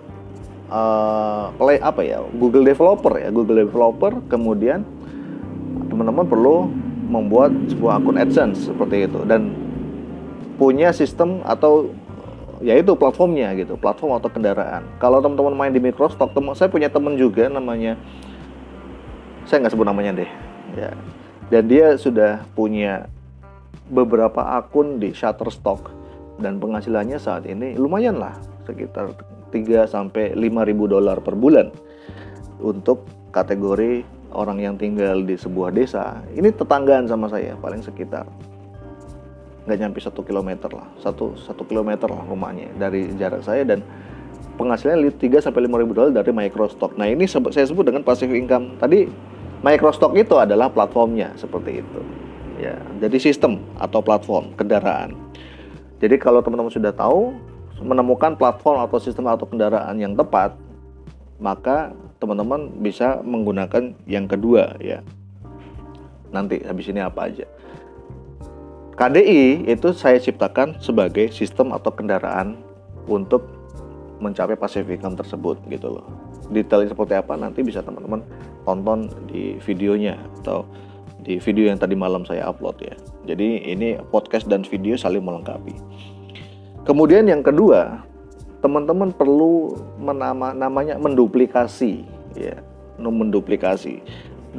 uh, 0.72 1.52
Play 1.60 1.78
apa 1.84 2.02
ya? 2.06 2.24
Google 2.38 2.64
Developer 2.64 3.14
ya, 3.20 3.30
Google 3.34 3.68
Developer. 3.68 4.24
Kemudian 4.32 4.88
teman-teman 5.92 6.26
perlu 6.26 6.72
membuat 7.10 7.52
sebuah 7.74 8.00
akun 8.00 8.22
AdSense 8.22 8.70
seperti 8.70 9.10
itu 9.10 9.26
dan 9.26 9.52
punya 10.62 10.94
sistem 10.94 11.42
atau 11.44 11.92
yaitu 12.60 12.92
platformnya 12.96 13.56
gitu, 13.56 13.80
platform 13.80 14.20
atau 14.20 14.28
kendaraan. 14.28 14.84
Kalau 15.00 15.24
teman-teman 15.24 15.56
main 15.56 15.72
di 15.72 15.80
Microsoft, 15.80 16.36
teman 16.36 16.56
saya 16.56 16.68
punya 16.68 16.92
teman 16.92 17.16
juga 17.16 17.48
namanya, 17.48 17.96
saya 19.48 19.64
nggak 19.64 19.74
sebut 19.74 19.88
namanya 19.88 20.24
deh, 20.24 20.32
ya. 20.76 20.92
Dan 21.50 21.66
dia 21.66 21.98
sudah 21.98 22.46
punya 22.54 23.10
beberapa 23.90 24.60
akun 24.60 25.02
di 25.02 25.16
Shutterstock 25.16 25.90
dan 26.38 26.62
penghasilannya 26.62 27.18
saat 27.18 27.48
ini 27.50 27.74
lumayan 27.74 28.22
lah, 28.22 28.38
sekitar 28.70 29.18
3 29.50 29.90
sampai 29.90 30.38
5 30.38 30.70
ribu 30.70 30.86
dolar 30.86 31.18
per 31.26 31.34
bulan 31.34 31.74
untuk 32.62 33.08
kategori 33.34 34.06
orang 34.30 34.62
yang 34.62 34.76
tinggal 34.78 35.26
di 35.26 35.34
sebuah 35.34 35.74
desa. 35.74 36.22
Ini 36.38 36.54
tetanggaan 36.54 37.10
sama 37.10 37.32
saya, 37.32 37.58
paling 37.58 37.82
sekitar 37.82 38.30
nggak 39.70 39.80
nyampe 39.86 40.02
satu 40.02 40.26
kilometer 40.26 40.74
lah 40.74 40.90
satu 40.98 41.38
satu 41.38 41.62
kilometer 41.70 42.10
lah 42.10 42.26
rumahnya 42.26 42.74
dari 42.82 43.14
jarak 43.14 43.46
saya 43.46 43.62
dan 43.62 43.86
penghasilannya 44.60 45.16
3 45.16 45.40
sampai 45.40 45.64
lima 45.64 45.80
ribu 45.80 45.96
dolar 45.96 46.12
dari 46.12 46.36
Microstock. 46.36 47.00
Nah 47.00 47.08
ini 47.08 47.24
saya 47.32 47.64
sebut 47.64 47.88
dengan 47.88 48.04
passive 48.04 48.36
income. 48.36 48.76
Tadi 48.76 49.08
Microstock 49.64 50.12
itu 50.20 50.36
adalah 50.36 50.68
platformnya 50.68 51.32
seperti 51.40 51.80
itu. 51.80 52.02
Ya, 52.60 52.76
jadi 53.00 53.16
sistem 53.24 53.64
atau 53.80 54.04
platform 54.04 54.52
kendaraan. 54.60 55.16
Jadi 56.04 56.20
kalau 56.20 56.44
teman-teman 56.44 56.68
sudah 56.68 56.92
tahu 56.92 57.32
menemukan 57.80 58.36
platform 58.36 58.84
atau 58.84 59.00
sistem 59.00 59.32
atau 59.32 59.48
kendaraan 59.48 59.96
yang 59.96 60.12
tepat, 60.12 60.60
maka 61.40 61.96
teman-teman 62.20 62.68
bisa 62.84 63.24
menggunakan 63.24 63.96
yang 64.04 64.28
kedua 64.28 64.76
ya. 64.84 65.00
Nanti 66.36 66.60
habis 66.68 66.92
ini 66.92 67.00
apa 67.00 67.32
aja. 67.32 67.48
KDI 69.00 69.64
itu 69.72 69.96
saya 69.96 70.20
ciptakan 70.20 70.76
sebagai 70.84 71.32
sistem 71.32 71.72
atau 71.72 71.88
kendaraan 71.88 72.60
untuk 73.08 73.48
mencapai 74.20 74.60
income 74.92 75.16
tersebut 75.16 75.56
gitu 75.72 75.96
loh. 75.96 76.04
Detailnya 76.52 76.92
seperti 76.92 77.16
apa 77.16 77.40
nanti 77.40 77.64
bisa 77.64 77.80
teman-teman 77.80 78.20
tonton 78.68 79.08
di 79.32 79.56
videonya 79.64 80.20
atau 80.44 80.68
di 81.24 81.40
video 81.40 81.72
yang 81.72 81.80
tadi 81.80 81.96
malam 81.96 82.28
saya 82.28 82.52
upload 82.52 82.76
ya. 82.84 82.92
Jadi 83.24 83.72
ini 83.72 83.96
podcast 84.12 84.52
dan 84.52 84.68
video 84.68 85.00
saling 85.00 85.24
melengkapi. 85.24 85.80
Kemudian 86.84 87.24
yang 87.24 87.40
kedua, 87.40 88.04
teman-teman 88.60 89.16
perlu 89.16 89.80
menama 89.96 90.52
namanya 90.52 91.00
menduplikasi 91.00 92.04
ya, 92.36 92.60
menduplikasi. 93.00 94.04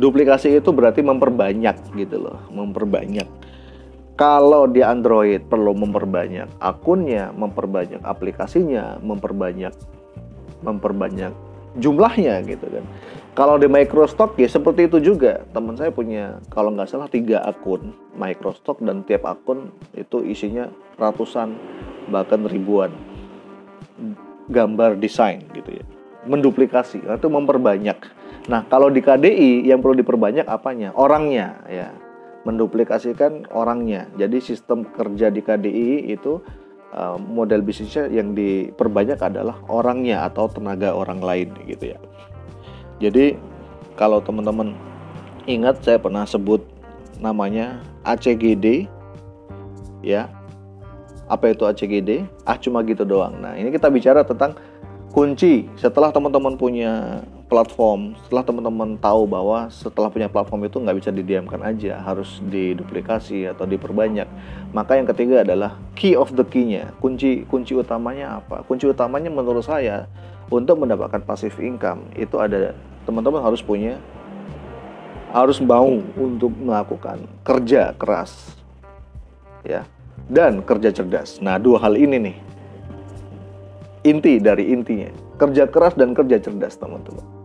Duplikasi 0.00 0.64
itu 0.64 0.72
berarti 0.72 1.04
memperbanyak 1.04 1.92
gitu 1.92 2.24
loh, 2.24 2.40
memperbanyak 2.48 3.28
kalau 4.20 4.68
di 4.68 4.84
Android 4.84 5.40
perlu 5.48 5.72
memperbanyak 5.72 6.60
akunnya, 6.60 7.32
memperbanyak 7.32 8.04
aplikasinya, 8.04 9.00
memperbanyak 9.00 9.72
memperbanyak 10.60 11.32
jumlahnya 11.80 12.44
gitu 12.44 12.68
kan. 12.68 12.84
Kalau 13.32 13.56
di 13.56 13.64
Microstock 13.64 14.36
ya 14.36 14.44
seperti 14.44 14.92
itu 14.92 15.00
juga. 15.00 15.40
Teman 15.56 15.80
saya 15.80 15.88
punya 15.88 16.36
kalau 16.52 16.76
nggak 16.76 16.92
salah 16.92 17.08
tiga 17.08 17.40
akun 17.48 17.96
Microstock 18.20 18.84
dan 18.84 19.08
tiap 19.08 19.24
akun 19.24 19.72
itu 19.96 20.20
isinya 20.28 20.68
ratusan 21.00 21.56
bahkan 22.12 22.44
ribuan 22.44 22.92
gambar 24.52 25.00
desain 25.00 25.48
gitu 25.56 25.80
ya. 25.80 25.84
Menduplikasi 26.28 27.00
itu 27.00 27.28
memperbanyak. 27.32 27.96
Nah 28.52 28.68
kalau 28.68 28.92
di 28.92 29.00
KDI 29.00 29.64
yang 29.64 29.80
perlu 29.80 29.96
diperbanyak 29.96 30.44
apanya? 30.44 30.92
Orangnya 30.92 31.64
ya 31.72 31.88
menduplikasikan 32.44 33.48
orangnya. 33.52 34.08
Jadi 34.16 34.40
sistem 34.40 34.88
kerja 34.88 35.28
di 35.28 35.40
KDI 35.44 35.90
itu 36.12 36.40
uh, 36.96 37.16
model 37.20 37.60
bisnisnya 37.60 38.08
yang 38.08 38.32
diperbanyak 38.32 39.20
adalah 39.20 39.60
orangnya 39.68 40.24
atau 40.26 40.48
tenaga 40.48 40.94
orang 40.96 41.20
lain 41.20 41.48
gitu 41.68 41.96
ya. 41.96 41.98
Jadi 43.00 43.36
kalau 43.96 44.20
teman-teman 44.20 44.76
ingat 45.48 45.80
saya 45.84 46.00
pernah 46.00 46.24
sebut 46.24 46.64
namanya 47.20 47.84
ACGD 48.04 48.88
ya. 50.00 50.28
Apa 51.30 51.54
itu 51.54 51.62
ACGD? 51.62 52.26
Ah 52.42 52.58
cuma 52.58 52.82
gitu 52.82 53.06
doang. 53.06 53.38
Nah, 53.38 53.54
ini 53.54 53.70
kita 53.70 53.86
bicara 53.86 54.26
tentang 54.26 54.58
kunci 55.14 55.70
setelah 55.78 56.10
teman-teman 56.10 56.58
punya 56.58 57.22
platform 57.50 58.14
setelah 58.22 58.46
teman-teman 58.46 58.94
tahu 59.02 59.26
bahwa 59.26 59.66
setelah 59.74 60.06
punya 60.06 60.30
platform 60.30 60.70
itu 60.70 60.78
nggak 60.78 60.96
bisa 61.02 61.10
didiamkan 61.10 61.58
aja 61.66 61.98
harus 61.98 62.38
diduplikasi 62.46 63.50
atau 63.50 63.66
diperbanyak 63.66 64.30
maka 64.70 64.94
yang 64.94 65.10
ketiga 65.10 65.42
adalah 65.42 65.74
key 65.98 66.14
of 66.14 66.30
the 66.38 66.46
key-nya. 66.46 66.94
Kunci 67.02 67.42
kunci 67.50 67.74
utamanya 67.74 68.38
apa? 68.38 68.62
Kunci 68.62 68.86
utamanya 68.86 69.26
menurut 69.26 69.66
saya 69.66 70.06
untuk 70.46 70.78
mendapatkan 70.78 71.18
passive 71.26 71.58
income 71.58 72.06
itu 72.14 72.38
ada 72.38 72.78
teman-teman 73.02 73.42
harus 73.42 73.58
punya 73.58 73.98
harus 75.34 75.58
mau 75.62 75.90
untuk 76.18 76.54
melakukan 76.54 77.22
kerja 77.42 77.94
keras 77.98 78.54
ya 79.66 79.82
dan 80.30 80.62
kerja 80.62 80.94
cerdas. 80.94 81.42
Nah 81.42 81.58
dua 81.58 81.82
hal 81.82 81.98
ini 81.98 82.30
nih. 82.30 82.36
Inti 84.00 84.38
dari 84.40 84.70
intinya 84.70 85.10
kerja 85.36 85.68
keras 85.68 85.98
dan 85.98 86.14
kerja 86.16 86.40
cerdas 86.40 86.78
teman-teman 86.78 87.39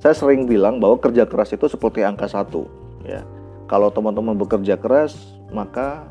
saya 0.00 0.16
sering 0.16 0.48
bilang 0.48 0.80
bahwa 0.80 0.96
kerja 0.96 1.28
keras 1.28 1.52
itu 1.52 1.68
seperti 1.68 2.00
angka 2.00 2.24
satu 2.24 2.64
ya. 3.04 3.20
Kalau 3.68 3.92
teman-teman 3.92 4.32
bekerja 4.34 4.80
keras 4.80 5.12
maka 5.52 6.08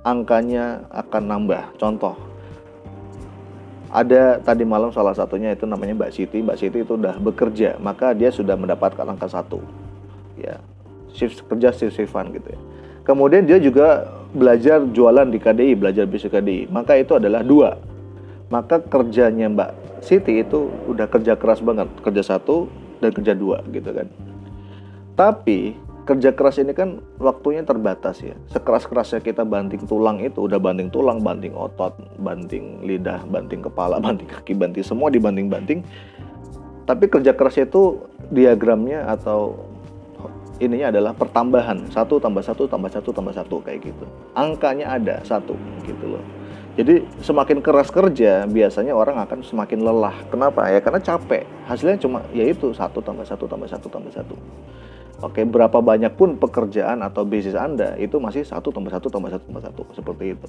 angkanya 0.00 0.88
akan 0.88 1.22
nambah. 1.28 1.76
Contoh 1.76 2.16
ada 3.92 4.40
tadi 4.40 4.64
malam 4.64 4.88
salah 4.88 5.12
satunya 5.12 5.52
itu 5.52 5.68
namanya 5.68 5.92
Mbak 5.92 6.12
Siti. 6.16 6.40
Mbak 6.40 6.56
Siti 6.56 6.80
itu 6.80 6.96
sudah 6.96 7.20
bekerja 7.20 7.76
maka 7.76 8.16
dia 8.16 8.32
sudah 8.32 8.56
mendapatkan 8.56 9.04
angka 9.04 9.28
satu 9.28 9.60
ya. 10.40 10.56
Shift 11.12 11.44
kerja 11.44 11.76
shift 11.76 11.92
shiftan 11.92 12.32
gitu 12.32 12.56
ya. 12.56 12.60
Kemudian 13.04 13.44
dia 13.44 13.60
juga 13.60 14.16
belajar 14.32 14.80
jualan 14.80 15.28
di 15.28 15.38
KDI 15.38 15.76
belajar 15.76 16.08
bisnis 16.08 16.32
KDI 16.32 16.72
maka 16.72 16.96
itu 16.96 17.12
adalah 17.20 17.44
dua. 17.44 17.76
Maka 18.48 18.80
kerjanya 18.80 19.52
Mbak 19.52 19.70
Siti 20.00 20.40
itu 20.40 20.72
udah 20.88 21.04
kerja 21.04 21.36
keras 21.36 21.60
banget. 21.60 21.92
Kerja 22.00 22.24
satu 22.24 22.85
dan 23.00 23.10
kerja 23.12 23.32
dua 23.36 23.60
gitu 23.72 23.90
kan 23.92 24.08
tapi 25.16 25.76
kerja 26.06 26.30
keras 26.30 26.62
ini 26.62 26.70
kan 26.70 27.02
waktunya 27.18 27.66
terbatas 27.66 28.22
ya. 28.22 28.38
Sekeras-kerasnya 28.54 29.18
kita 29.26 29.42
banting 29.42 29.82
tulang 29.90 30.22
itu 30.22 30.46
udah 30.46 30.62
banting 30.62 30.86
tulang, 30.86 31.18
banting 31.18 31.50
otot, 31.58 31.98
banting 32.22 32.86
lidah, 32.86 33.26
banting 33.26 33.58
kepala, 33.58 33.98
banting 34.06 34.30
kaki, 34.30 34.54
banting 34.54 34.86
semua 34.86 35.10
dibanting-banting. 35.10 35.82
Tapi 36.86 37.04
kerja 37.10 37.34
kerasnya 37.34 37.66
itu 37.66 38.06
diagramnya 38.30 39.10
atau 39.10 39.58
ininya 40.62 40.94
adalah 40.94 41.12
pertambahan 41.12 41.90
satu 41.90 42.22
tambah 42.22 42.40
satu 42.40 42.70
tambah 42.70 42.88
satu 42.88 43.10
tambah 43.10 43.34
satu 43.34 43.58
kayak 43.66 43.90
gitu. 43.90 44.06
Angkanya 44.38 44.94
ada 44.94 45.18
satu 45.26 45.58
gitu 45.82 46.14
loh. 46.14 46.22
Jadi 46.76 47.08
semakin 47.24 47.64
keras 47.64 47.88
kerja 47.88 48.44
biasanya 48.44 48.92
orang 48.92 49.16
akan 49.24 49.40
semakin 49.40 49.80
lelah. 49.80 50.12
Kenapa? 50.28 50.68
Ya 50.68 50.84
karena 50.84 51.00
capek. 51.00 51.48
Hasilnya 51.64 51.96
cuma 51.96 52.20
yaitu 52.36 52.68
satu 52.76 53.00
tambah 53.00 53.24
satu 53.24 53.48
tambah 53.48 53.64
satu 53.64 53.88
tambah 53.88 54.12
satu. 54.12 54.36
Oke, 55.24 55.48
berapa 55.48 55.80
banyak 55.80 56.12
pun 56.12 56.36
pekerjaan 56.36 57.00
atau 57.00 57.24
bisnis 57.24 57.56
Anda 57.56 57.96
itu 57.96 58.20
masih 58.20 58.44
satu 58.44 58.68
tambah 58.68 58.92
satu 58.92 59.08
tambah 59.08 59.32
satu 59.32 59.44
tambah 59.48 59.64
satu 59.64 59.82
seperti 59.96 60.36
itu. 60.36 60.46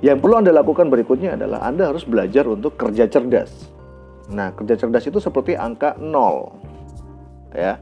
Yang 0.00 0.24
perlu 0.24 0.40
Anda 0.40 0.56
lakukan 0.56 0.88
berikutnya 0.88 1.36
adalah 1.36 1.68
Anda 1.68 1.92
harus 1.92 2.08
belajar 2.08 2.48
untuk 2.48 2.80
kerja 2.80 3.04
cerdas. 3.04 3.52
Nah, 4.32 4.56
kerja 4.56 4.80
cerdas 4.80 5.04
itu 5.04 5.20
seperti 5.20 5.52
angka 5.52 6.00
nol, 6.00 6.56
ya. 7.52 7.76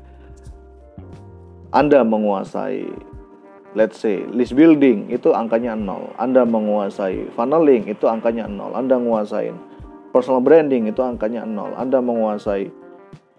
Anda 1.70 2.02
menguasai 2.02 2.88
let's 3.76 4.00
say 4.00 4.24
list 4.32 4.56
building 4.56 5.10
itu 5.12 5.32
angkanya 5.34 5.76
nol. 5.76 6.12
Anda 6.16 6.44
menguasai 6.48 7.32
funneling 7.36 7.88
itu 7.90 8.08
angkanya 8.08 8.48
nol. 8.48 8.72
Anda 8.72 8.96
menguasai 8.96 9.52
personal 10.14 10.40
branding 10.40 10.88
itu 10.88 11.00
angkanya 11.04 11.44
nol. 11.44 11.74
Anda 11.76 12.00
menguasai 12.00 12.72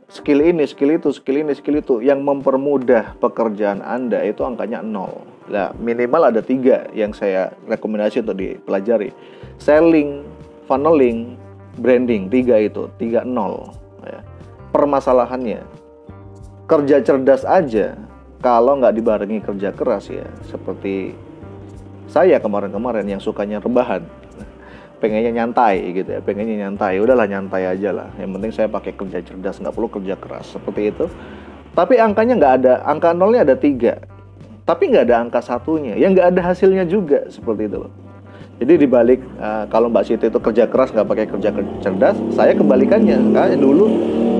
skill 0.10 0.42
ini, 0.42 0.65
skill 0.65 0.98
itu, 0.98 1.10
skill 1.13 1.46
ini, 1.46 1.54
skill 1.54 1.82
itu 1.82 2.02
yang 2.02 2.26
mempermudah 2.26 3.18
pekerjaan 3.22 3.82
Anda 3.86 4.26
itu 4.26 4.42
angkanya 4.46 4.82
nol. 4.82 5.26
Nah, 5.50 5.74
minimal 5.78 6.30
ada 6.30 6.42
tiga 6.46 6.86
yang 6.94 7.13
saya 7.13 7.54
rekomendasi 7.65 8.22
untuk 8.22 8.38
dipelajari. 8.38 9.10
Selling, 9.58 10.26
funneling, 10.70 11.38
branding, 11.82 12.30
tiga 12.30 12.58
itu, 12.58 12.86
tiga 13.02 13.26
nol. 13.26 13.74
Ya. 14.06 14.22
Permasalahannya, 14.70 15.65
kerja 16.70 17.02
cerdas 17.02 17.42
aja 17.46 17.98
kalau 18.39 18.80
nggak 18.80 18.95
dibarengi 18.95 19.39
kerja 19.43 19.69
keras 19.75 20.08
ya, 20.08 20.28
seperti 20.47 21.12
saya 22.10 22.39
kemarin-kemarin 22.39 23.06
yang 23.06 23.21
sukanya 23.21 23.60
rebahan. 23.60 24.04
Pengennya 24.99 25.32
nyantai 25.32 25.95
gitu 25.95 26.12
ya 26.12 26.19
pengennya 26.19 26.67
nyantai. 26.67 26.99
Udahlah 26.99 27.23
nyantai 27.23 27.71
aja 27.71 27.95
lah. 27.95 28.12
Yang 28.19 28.30
penting 28.36 28.52
saya 28.52 28.67
pakai 28.67 28.91
kerja 28.91 29.23
cerdas 29.23 29.56
nggak 29.63 29.71
perlu 29.71 29.88
kerja 29.88 30.19
keras 30.19 30.52
seperti 30.52 30.91
itu. 30.91 31.08
Tapi 31.71 31.95
angkanya 32.04 32.36
nggak 32.36 32.54
ada 32.60 32.73
angka 32.84 33.15
nolnya 33.15 33.47
ada 33.47 33.56
tiga. 33.56 33.95
Tapi 34.67 34.91
nggak 34.91 35.08
ada 35.08 35.15
angka 35.23 35.39
satunya. 35.39 35.95
Yang 35.95 36.19
nggak 36.19 36.28
ada 36.36 36.41
hasilnya 36.52 36.84
juga 36.84 37.32
seperti 37.32 37.71
itu 37.71 37.80
loh 37.80 38.10
jadi 38.60 38.75
dibalik 38.75 39.23
uh, 39.39 39.63
kalau 39.71 39.88
Mbak 39.88 40.04
Siti 40.04 40.28
itu 40.28 40.36
kerja 40.36 40.67
keras 40.67 40.91
nggak 40.91 41.08
pakai 41.08 41.25
kerja 41.32 41.49
cerdas 41.80 42.19
saya 42.36 42.52
kebalikannya. 42.52 43.32
Kayak 43.32 43.63
dulu 43.63 43.88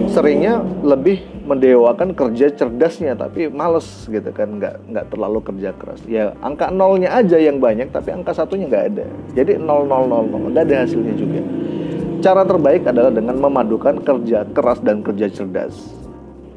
seringnya 0.10 0.62
lebih 0.82 1.22
mendewakan 1.46 2.14
kerja 2.14 2.54
cerdasnya 2.54 3.18
tapi 3.18 3.50
males 3.50 4.06
gitu 4.06 4.30
kan 4.30 4.62
nggak 4.62 4.86
nggak 4.90 5.06
terlalu 5.10 5.40
kerja 5.42 5.70
keras. 5.78 6.02
Ya 6.06 6.38
angka 6.46 6.70
nolnya 6.70 7.14
aja 7.14 7.38
yang 7.38 7.58
banyak 7.58 7.90
tapi 7.90 8.14
angka 8.14 8.34
satunya 8.34 8.70
nggak 8.70 8.86
ada. 8.94 9.06
Jadi 9.34 9.58
nol 9.58 9.86
nol 9.90 10.06
nol 10.06 10.26
nol. 10.30 10.54
Nggak 10.54 10.66
ada 10.70 10.76
hasilnya 10.86 11.14
juga. 11.18 11.42
Cara 12.20 12.44
terbaik 12.44 12.84
adalah 12.84 13.10
dengan 13.16 13.40
memadukan 13.40 14.04
kerja 14.04 14.46
keras 14.52 14.84
dan 14.84 15.02
kerja 15.02 15.32
cerdas. 15.32 15.74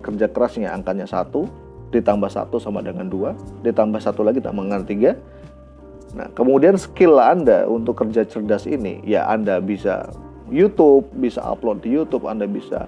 Kerja 0.03 0.27
kerasnya 0.27 0.75
angkanya 0.75 1.07
satu 1.07 1.47
ditambah 1.93 2.33
satu 2.33 2.57
sama 2.57 2.81
dengan 2.81 3.05
dua 3.07 3.37
ditambah 3.61 4.01
satu 4.01 4.25
lagi 4.25 4.41
tambah 4.41 4.65
dengan 4.65 4.85
tiga. 4.85 5.13
Nah 6.13 6.29
kemudian 6.37 6.77
skill 6.77 7.17
anda 7.17 7.65
untuk 7.65 8.01
kerja 8.01 8.29
cerdas 8.29 8.69
ini 8.69 9.01
ya 9.05 9.29
anda 9.29 9.61
bisa 9.61 10.09
YouTube 10.53 11.09
bisa 11.17 11.41
upload 11.41 11.81
di 11.81 11.97
YouTube 11.97 12.29
anda 12.29 12.45
bisa 12.45 12.85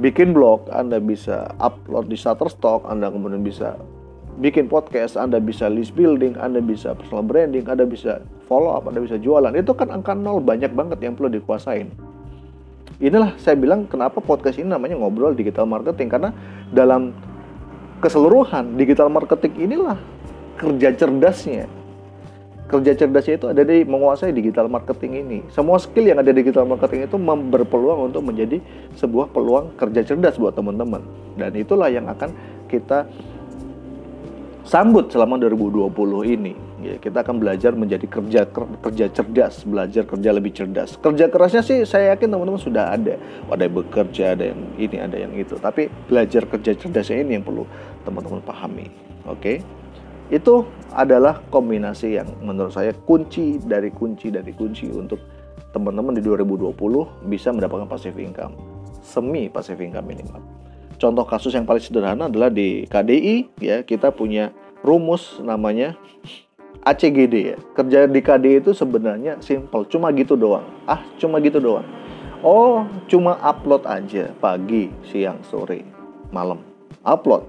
bikin 0.00 0.36
blog, 0.36 0.68
Anda 0.72 1.00
bisa 1.00 1.52
upload 1.56 2.12
di 2.12 2.16
Shutterstock, 2.16 2.84
Anda 2.84 3.08
kemudian 3.08 3.40
bisa 3.40 3.80
bikin 4.36 4.68
podcast, 4.68 5.16
Anda 5.16 5.40
bisa 5.40 5.72
list 5.72 5.96
building, 5.96 6.36
Anda 6.36 6.60
bisa 6.60 6.92
personal 6.92 7.24
branding, 7.24 7.64
Anda 7.64 7.88
bisa 7.88 8.20
follow 8.44 8.76
up, 8.76 8.84
Anda 8.88 9.00
bisa 9.00 9.16
jualan. 9.16 9.56
Itu 9.56 9.72
kan 9.72 9.88
angka 9.88 10.12
nol 10.12 10.44
banyak 10.44 10.76
banget 10.76 11.00
yang 11.00 11.16
perlu 11.16 11.32
dikuasain. 11.32 11.88
Inilah 12.96 13.36
saya 13.36 13.56
bilang 13.60 13.84
kenapa 13.84 14.24
podcast 14.24 14.56
ini 14.56 14.72
namanya 14.72 14.96
ngobrol 14.96 15.36
digital 15.36 15.68
marketing 15.68 16.08
karena 16.08 16.32
dalam 16.72 17.12
keseluruhan 18.00 18.76
digital 18.76 19.12
marketing 19.12 19.52
inilah 19.68 20.00
kerja 20.56 20.96
cerdasnya 20.96 21.68
kerja 22.66 22.92
cerdasnya 22.98 23.34
itu 23.38 23.46
ada 23.46 23.62
di 23.62 23.86
menguasai 23.86 24.34
digital 24.34 24.66
marketing 24.66 25.12
ini. 25.22 25.38
Semua 25.54 25.78
skill 25.78 26.10
yang 26.10 26.18
ada 26.18 26.34
di 26.34 26.42
digital 26.42 26.66
marketing 26.66 27.06
itu 27.06 27.16
berpeluang 27.22 28.10
untuk 28.10 28.26
menjadi 28.26 28.58
sebuah 28.98 29.30
peluang 29.30 29.78
kerja 29.78 30.02
cerdas 30.02 30.34
buat 30.34 30.54
teman-teman. 30.58 31.02
Dan 31.38 31.54
itulah 31.54 31.86
yang 31.86 32.10
akan 32.10 32.34
kita 32.66 33.06
sambut 34.66 35.06
selama 35.14 35.38
2020 35.38 35.94
ini. 36.26 36.54
Ya, 36.82 36.98
kita 36.98 37.22
akan 37.22 37.40
belajar 37.40 37.72
menjadi 37.72 38.04
kerja 38.06 38.46
kerja 38.82 39.06
cerdas, 39.14 39.62
belajar 39.62 40.02
kerja 40.04 40.30
lebih 40.34 40.52
cerdas. 40.52 40.98
Kerja 40.98 41.30
kerasnya 41.30 41.62
sih 41.62 41.86
saya 41.86 42.14
yakin 42.14 42.34
teman-teman 42.34 42.60
sudah 42.60 42.94
ada. 42.94 43.14
Ada 43.48 43.62
yang 43.70 43.74
bekerja, 43.78 44.24
ada 44.34 44.44
yang 44.52 44.60
ini, 44.76 44.96
ada 44.98 45.16
yang 45.16 45.32
itu. 45.38 45.54
Tapi 45.56 45.86
belajar 46.10 46.42
kerja 46.50 46.74
cerdasnya 46.74 47.22
ini 47.22 47.38
yang 47.40 47.46
perlu 47.46 47.64
teman-teman 48.02 48.42
pahami. 48.42 48.86
Oke. 49.26 49.38
Okay? 49.38 49.56
Itu 50.26 50.66
adalah 50.90 51.38
kombinasi 51.52 52.18
yang 52.18 52.28
menurut 52.42 52.74
saya 52.74 52.90
kunci 53.06 53.62
dari 53.62 53.94
kunci 53.94 54.34
dari 54.34 54.50
kunci 54.50 54.90
untuk 54.90 55.22
teman-teman 55.70 56.16
di 56.16 56.22
2020 56.24 56.72
bisa 57.30 57.52
mendapatkan 57.52 57.86
passive 57.86 58.16
income. 58.18 58.56
Semi 59.04 59.46
passive 59.46 59.78
income 59.78 60.08
minimal. 60.08 60.42
Contoh 60.96 61.28
kasus 61.28 61.52
yang 61.52 61.68
paling 61.68 61.84
sederhana 61.84 62.26
adalah 62.26 62.48
di 62.48 62.88
KDI 62.88 63.60
ya 63.60 63.84
kita 63.84 64.10
punya 64.10 64.50
rumus 64.80 65.38
namanya 65.44 65.94
ACGD 66.82 67.34
ya. 67.54 67.56
Kerja 67.76 68.08
di 68.08 68.20
KDI 68.24 68.64
itu 68.64 68.72
sebenarnya 68.72 69.38
simple 69.44 69.84
cuma 69.86 70.10
gitu 70.16 70.34
doang. 70.34 70.64
Ah 70.88 71.04
cuma 71.20 71.38
gitu 71.38 71.60
doang. 71.60 71.86
Oh 72.40 72.88
cuma 73.06 73.38
upload 73.44 73.84
aja 73.84 74.32
pagi 74.40 74.90
siang 75.06 75.38
sore 75.46 75.84
malam. 76.32 76.64
Upload 77.06 77.46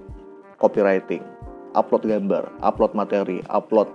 copywriting 0.59 1.36
upload 1.75 2.07
gambar, 2.07 2.47
upload 2.63 2.93
materi, 2.95 3.43
upload 3.51 3.91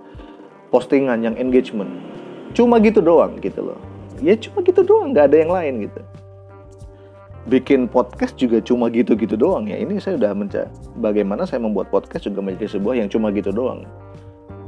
postingan 0.73 1.21
yang 1.21 1.35
engagement. 1.37 1.89
Cuma 2.57 2.77
gitu 2.81 3.01
doang 3.01 3.37
gitu 3.41 3.61
loh. 3.61 3.79
Ya 4.21 4.37
cuma 4.37 4.61
gitu 4.61 4.81
doang, 4.85 5.13
nggak 5.13 5.33
ada 5.33 5.37
yang 5.37 5.51
lain 5.53 5.73
gitu. 5.89 6.01
Bikin 7.43 7.91
podcast 7.91 8.39
juga 8.39 8.63
cuma 8.63 8.87
gitu-gitu 8.87 9.35
doang 9.35 9.67
ya. 9.67 9.77
Ini 9.77 9.99
saya 9.99 10.15
udah 10.15 10.31
mencari 10.31 10.69
bagaimana 10.97 11.43
saya 11.43 11.59
membuat 11.59 11.91
podcast 11.91 12.25
juga 12.25 12.39
menjadi 12.39 12.79
sebuah 12.79 13.03
yang 13.03 13.09
cuma 13.11 13.29
gitu 13.35 13.51
doang. 13.51 13.83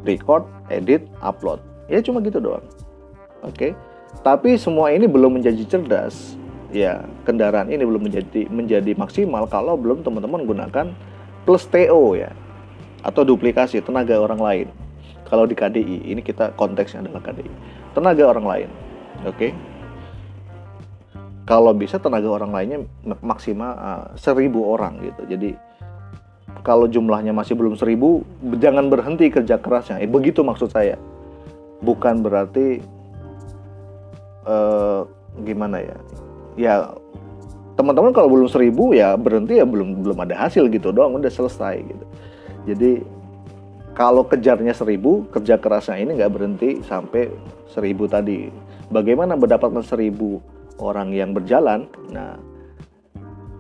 Record, 0.04 0.46
edit, 0.70 1.08
upload. 1.24 1.64
Ya 1.90 2.02
cuma 2.04 2.22
gitu 2.22 2.38
doang. 2.38 2.66
Oke. 3.42 3.54
Okay? 3.54 3.72
Tapi 4.22 4.56
semua 4.60 4.92
ini 4.94 5.10
belum 5.10 5.40
menjadi 5.40 5.64
cerdas. 5.66 6.36
Ya, 6.76 7.08
kendaraan 7.24 7.72
ini 7.72 7.88
belum 7.88 8.12
menjadi 8.12 8.52
menjadi 8.52 8.92
maksimal 9.00 9.48
kalau 9.48 9.80
belum 9.80 10.04
teman-teman 10.04 10.44
gunakan 10.44 10.92
plus 11.48 11.64
TO 11.70 12.18
ya 12.18 12.34
atau 13.06 13.22
duplikasi 13.22 13.86
tenaga 13.86 14.18
orang 14.18 14.42
lain. 14.42 14.68
Kalau 15.30 15.46
di 15.46 15.54
KDI, 15.54 16.10
ini 16.10 16.22
kita 16.26 16.58
konteksnya 16.58 17.06
adalah 17.06 17.22
KDI. 17.22 17.52
Tenaga 17.94 18.24
orang 18.26 18.46
lain. 18.46 18.70
Oke. 19.30 19.38
Okay? 19.38 19.52
Kalau 21.46 21.78
bisa 21.78 22.02
tenaga 22.02 22.26
orang 22.26 22.50
lainnya 22.50 22.80
maksimal 23.22 23.78
uh, 23.78 24.06
seribu 24.18 24.66
orang 24.66 24.98
gitu. 25.06 25.22
Jadi 25.30 25.50
kalau 26.66 26.90
jumlahnya 26.90 27.30
masih 27.30 27.54
belum 27.54 27.78
seribu, 27.78 28.26
jangan 28.58 28.90
berhenti 28.90 29.30
kerja 29.30 29.62
kerasnya. 29.62 30.02
Eh, 30.02 30.10
begitu 30.10 30.42
maksud 30.42 30.74
saya. 30.74 30.98
Bukan 31.86 32.26
berarti 32.26 32.82
uh, 34.50 35.06
gimana 35.46 35.86
ya? 35.86 35.98
Ya 36.58 36.76
teman-teman 37.78 38.10
kalau 38.10 38.34
belum 38.34 38.50
seribu 38.50 38.98
ya 38.98 39.14
berhenti 39.14 39.62
ya 39.62 39.68
belum 39.68 40.02
belum 40.02 40.18
ada 40.26 40.34
hasil 40.48 40.72
gitu 40.72 40.96
doang 40.96 41.20
udah 41.20 41.28
selesai 41.28 41.84
gitu 41.84 42.06
jadi 42.66 43.06
kalau 43.96 44.28
kejarnya 44.28 44.76
seribu, 44.76 45.24
kerja 45.32 45.56
kerasnya 45.56 46.02
ini 46.04 46.20
nggak 46.20 46.34
berhenti 46.34 46.84
sampai 46.84 47.32
seribu 47.72 48.12
tadi. 48.12 48.52
Bagaimana 48.92 49.40
mendapatkan 49.40 49.86
seribu 49.86 50.44
orang 50.84 51.16
yang 51.16 51.32
berjalan? 51.32 51.88
Nah, 52.12 52.36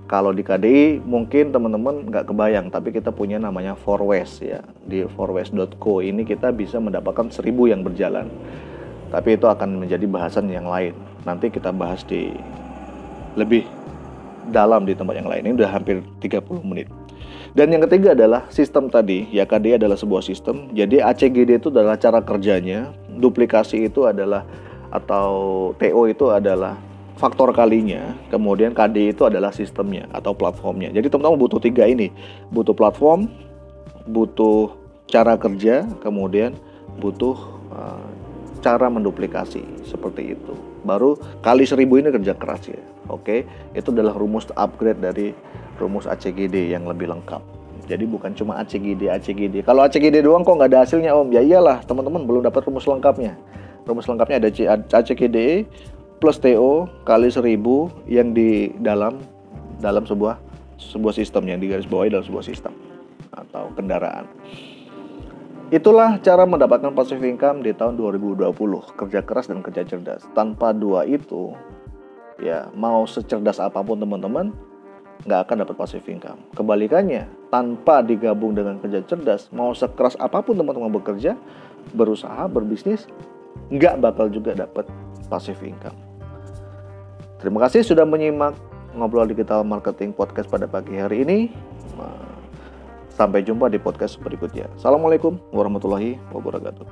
kalau 0.06 0.36
di 0.36 0.44
KDI 0.44 1.02
mungkin 1.02 1.56
teman-teman 1.56 2.12
nggak 2.12 2.28
kebayang, 2.30 2.68
tapi 2.68 2.91
kita 2.91 3.15
punya 3.15 3.39
namanya 3.39 3.80
Forwest 3.80 4.44
ya. 4.44 4.60
Di 4.84 5.08
forwest.co 5.08 6.04
ini 6.04 6.28
kita 6.28 6.52
bisa 6.52 6.84
mendapatkan 6.84 7.32
seribu 7.32 7.72
yang 7.72 7.82
berjalan. 7.82 8.28
Tapi 9.10 9.39
itu 9.39 9.48
akan 9.48 9.88
menjadi 9.88 10.04
bahasan 10.04 10.52
yang 10.52 10.68
lain. 10.68 10.94
Nanti 11.24 11.48
kita 11.48 11.72
bahas 11.72 12.04
di 12.04 12.36
lebih 13.39 13.63
dalam 14.52 14.84
di 14.84 14.94
tempat 14.94 15.15
yang 15.15 15.32
lain. 15.32 15.48
Ini 15.48 15.54
udah 15.58 15.72
hampir 15.72 16.04
30 16.20 16.44
menit. 16.62 16.91
Dan 17.56 17.72
yang 17.72 17.84
ketiga 17.88 18.12
adalah 18.12 18.48
sistem 18.52 18.92
tadi. 18.92 19.30
Ya 19.32 19.48
KDI 19.48 19.80
adalah 19.80 19.96
sebuah 19.96 20.22
sistem. 20.22 20.70
Jadi 20.76 21.00
ACGD 21.00 21.64
itu 21.64 21.72
adalah 21.72 21.96
cara 21.96 22.20
kerjanya. 22.20 22.92
Duplikasi 23.16 23.88
itu 23.88 24.04
adalah 24.04 24.44
atau 24.92 25.72
TO 25.80 26.08
itu 26.08 26.32
adalah 26.32 26.80
faktor 27.16 27.56
kalinya, 27.56 28.16
kemudian 28.28 28.76
KD 28.76 29.16
itu 29.16 29.24
adalah 29.24 29.52
sistemnya 29.56 30.08
atau 30.12 30.36
platformnya. 30.36 30.92
Jadi 30.92 31.08
teman-teman 31.08 31.40
butuh 31.40 31.60
tiga 31.64 31.88
ini, 31.88 32.12
butuh 32.52 32.76
platform, 32.76 33.32
butuh 34.08 34.76
cara 35.08 35.40
kerja, 35.40 35.88
kemudian 36.04 36.56
butuh 37.00 37.36
uh, 37.72 38.08
cara 38.60 38.92
menduplikasi 38.92 39.64
seperti 39.88 40.36
itu. 40.36 40.54
Baru 40.84 41.18
kali 41.42 41.64
seribu 41.64 41.98
ini 41.98 42.12
kerja 42.12 42.36
keras 42.36 42.68
ya. 42.68 42.82
Oke, 43.08 43.48
itu 43.74 43.90
adalah 43.94 44.14
rumus 44.14 44.50
upgrade 44.58 45.00
dari 45.00 45.32
rumus 45.78 46.08
ACGD 46.08 46.72
yang 46.72 46.88
lebih 46.88 47.12
lengkap. 47.12 47.42
Jadi 47.86 48.06
bukan 48.10 48.34
cuma 48.34 48.58
ACGD, 48.66 49.14
ACGD. 49.14 49.62
Kalau 49.62 49.86
ACGD 49.86 50.26
doang 50.26 50.42
kok 50.42 50.58
nggak 50.58 50.74
ada 50.74 50.80
hasilnya 50.82 51.14
om? 51.14 51.30
Ya 51.30 51.46
iyalah, 51.46 51.86
teman-teman 51.86 52.26
belum 52.26 52.42
dapat 52.42 52.66
rumus 52.66 52.90
lengkapnya. 52.90 53.38
Rumus 53.86 54.10
lengkapnya 54.10 54.42
ada 54.42 54.50
ACGD, 54.98 55.70
plus 56.18 56.42
TO 56.42 56.90
kali 57.06 57.30
1000 57.30 57.62
yang 58.10 58.34
di 58.34 58.74
dalam 58.82 59.22
dalam 59.78 60.08
sebuah 60.08 60.42
sebuah 60.80 61.14
sistem 61.14 61.46
yang 61.46 61.60
digaris 61.62 61.86
bawahi 61.86 62.10
dalam 62.10 62.26
sebuah 62.26 62.46
sistem 62.46 62.74
atau 63.36 63.70
kendaraan. 63.76 64.26
Itulah 65.74 66.22
cara 66.22 66.46
mendapatkan 66.46 66.94
passive 66.94 67.26
income 67.26 67.66
di 67.66 67.74
tahun 67.74 67.98
2020, 67.98 68.54
kerja 68.98 69.20
keras 69.26 69.50
dan 69.50 69.66
kerja 69.66 69.82
cerdas. 69.82 70.22
Tanpa 70.38 70.70
dua 70.72 71.10
itu, 71.10 71.58
ya 72.38 72.70
mau 72.78 73.04
secerdas 73.10 73.58
apa 73.58 73.82
pun 73.82 73.98
teman-teman, 73.98 74.54
nggak 75.23 75.39
akan 75.47 75.56
dapat 75.63 75.75
passive 75.80 76.04
income. 76.12 76.43
Kebalikannya, 76.51 77.32
tanpa 77.47 78.04
digabung 78.04 78.51
dengan 78.51 78.75
kerja 78.84 78.99
cerdas, 79.08 79.47
mau 79.56 79.71
sekeras 79.71 80.19
apa 80.19 80.43
pun 80.43 80.60
teman-teman 80.60 80.91
bekerja, 80.91 81.39
berusaha, 81.95 82.51
berbisnis, 82.51 83.08
nggak 83.71 84.04
bakal 84.04 84.28
juga 84.28 84.51
dapat 84.51 84.84
passive 85.32 85.63
income. 85.63 85.95
Terima 87.39 87.63
kasih 87.63 87.88
sudah 87.88 88.04
menyimak 88.04 88.54
ngobrol 88.97 89.28
digital 89.28 89.63
marketing 89.63 90.12
podcast 90.12 90.51
pada 90.51 90.67
pagi 90.67 90.99
hari 90.99 91.23
ini. 91.23 91.39
Sampai 93.15 93.47
jumpa 93.47 93.71
di 93.71 93.80
podcast 93.80 94.19
berikutnya. 94.19 94.67
Assalamualaikum 94.75 95.39
warahmatullahi 95.56 96.19
wabarakatuh. 96.36 96.84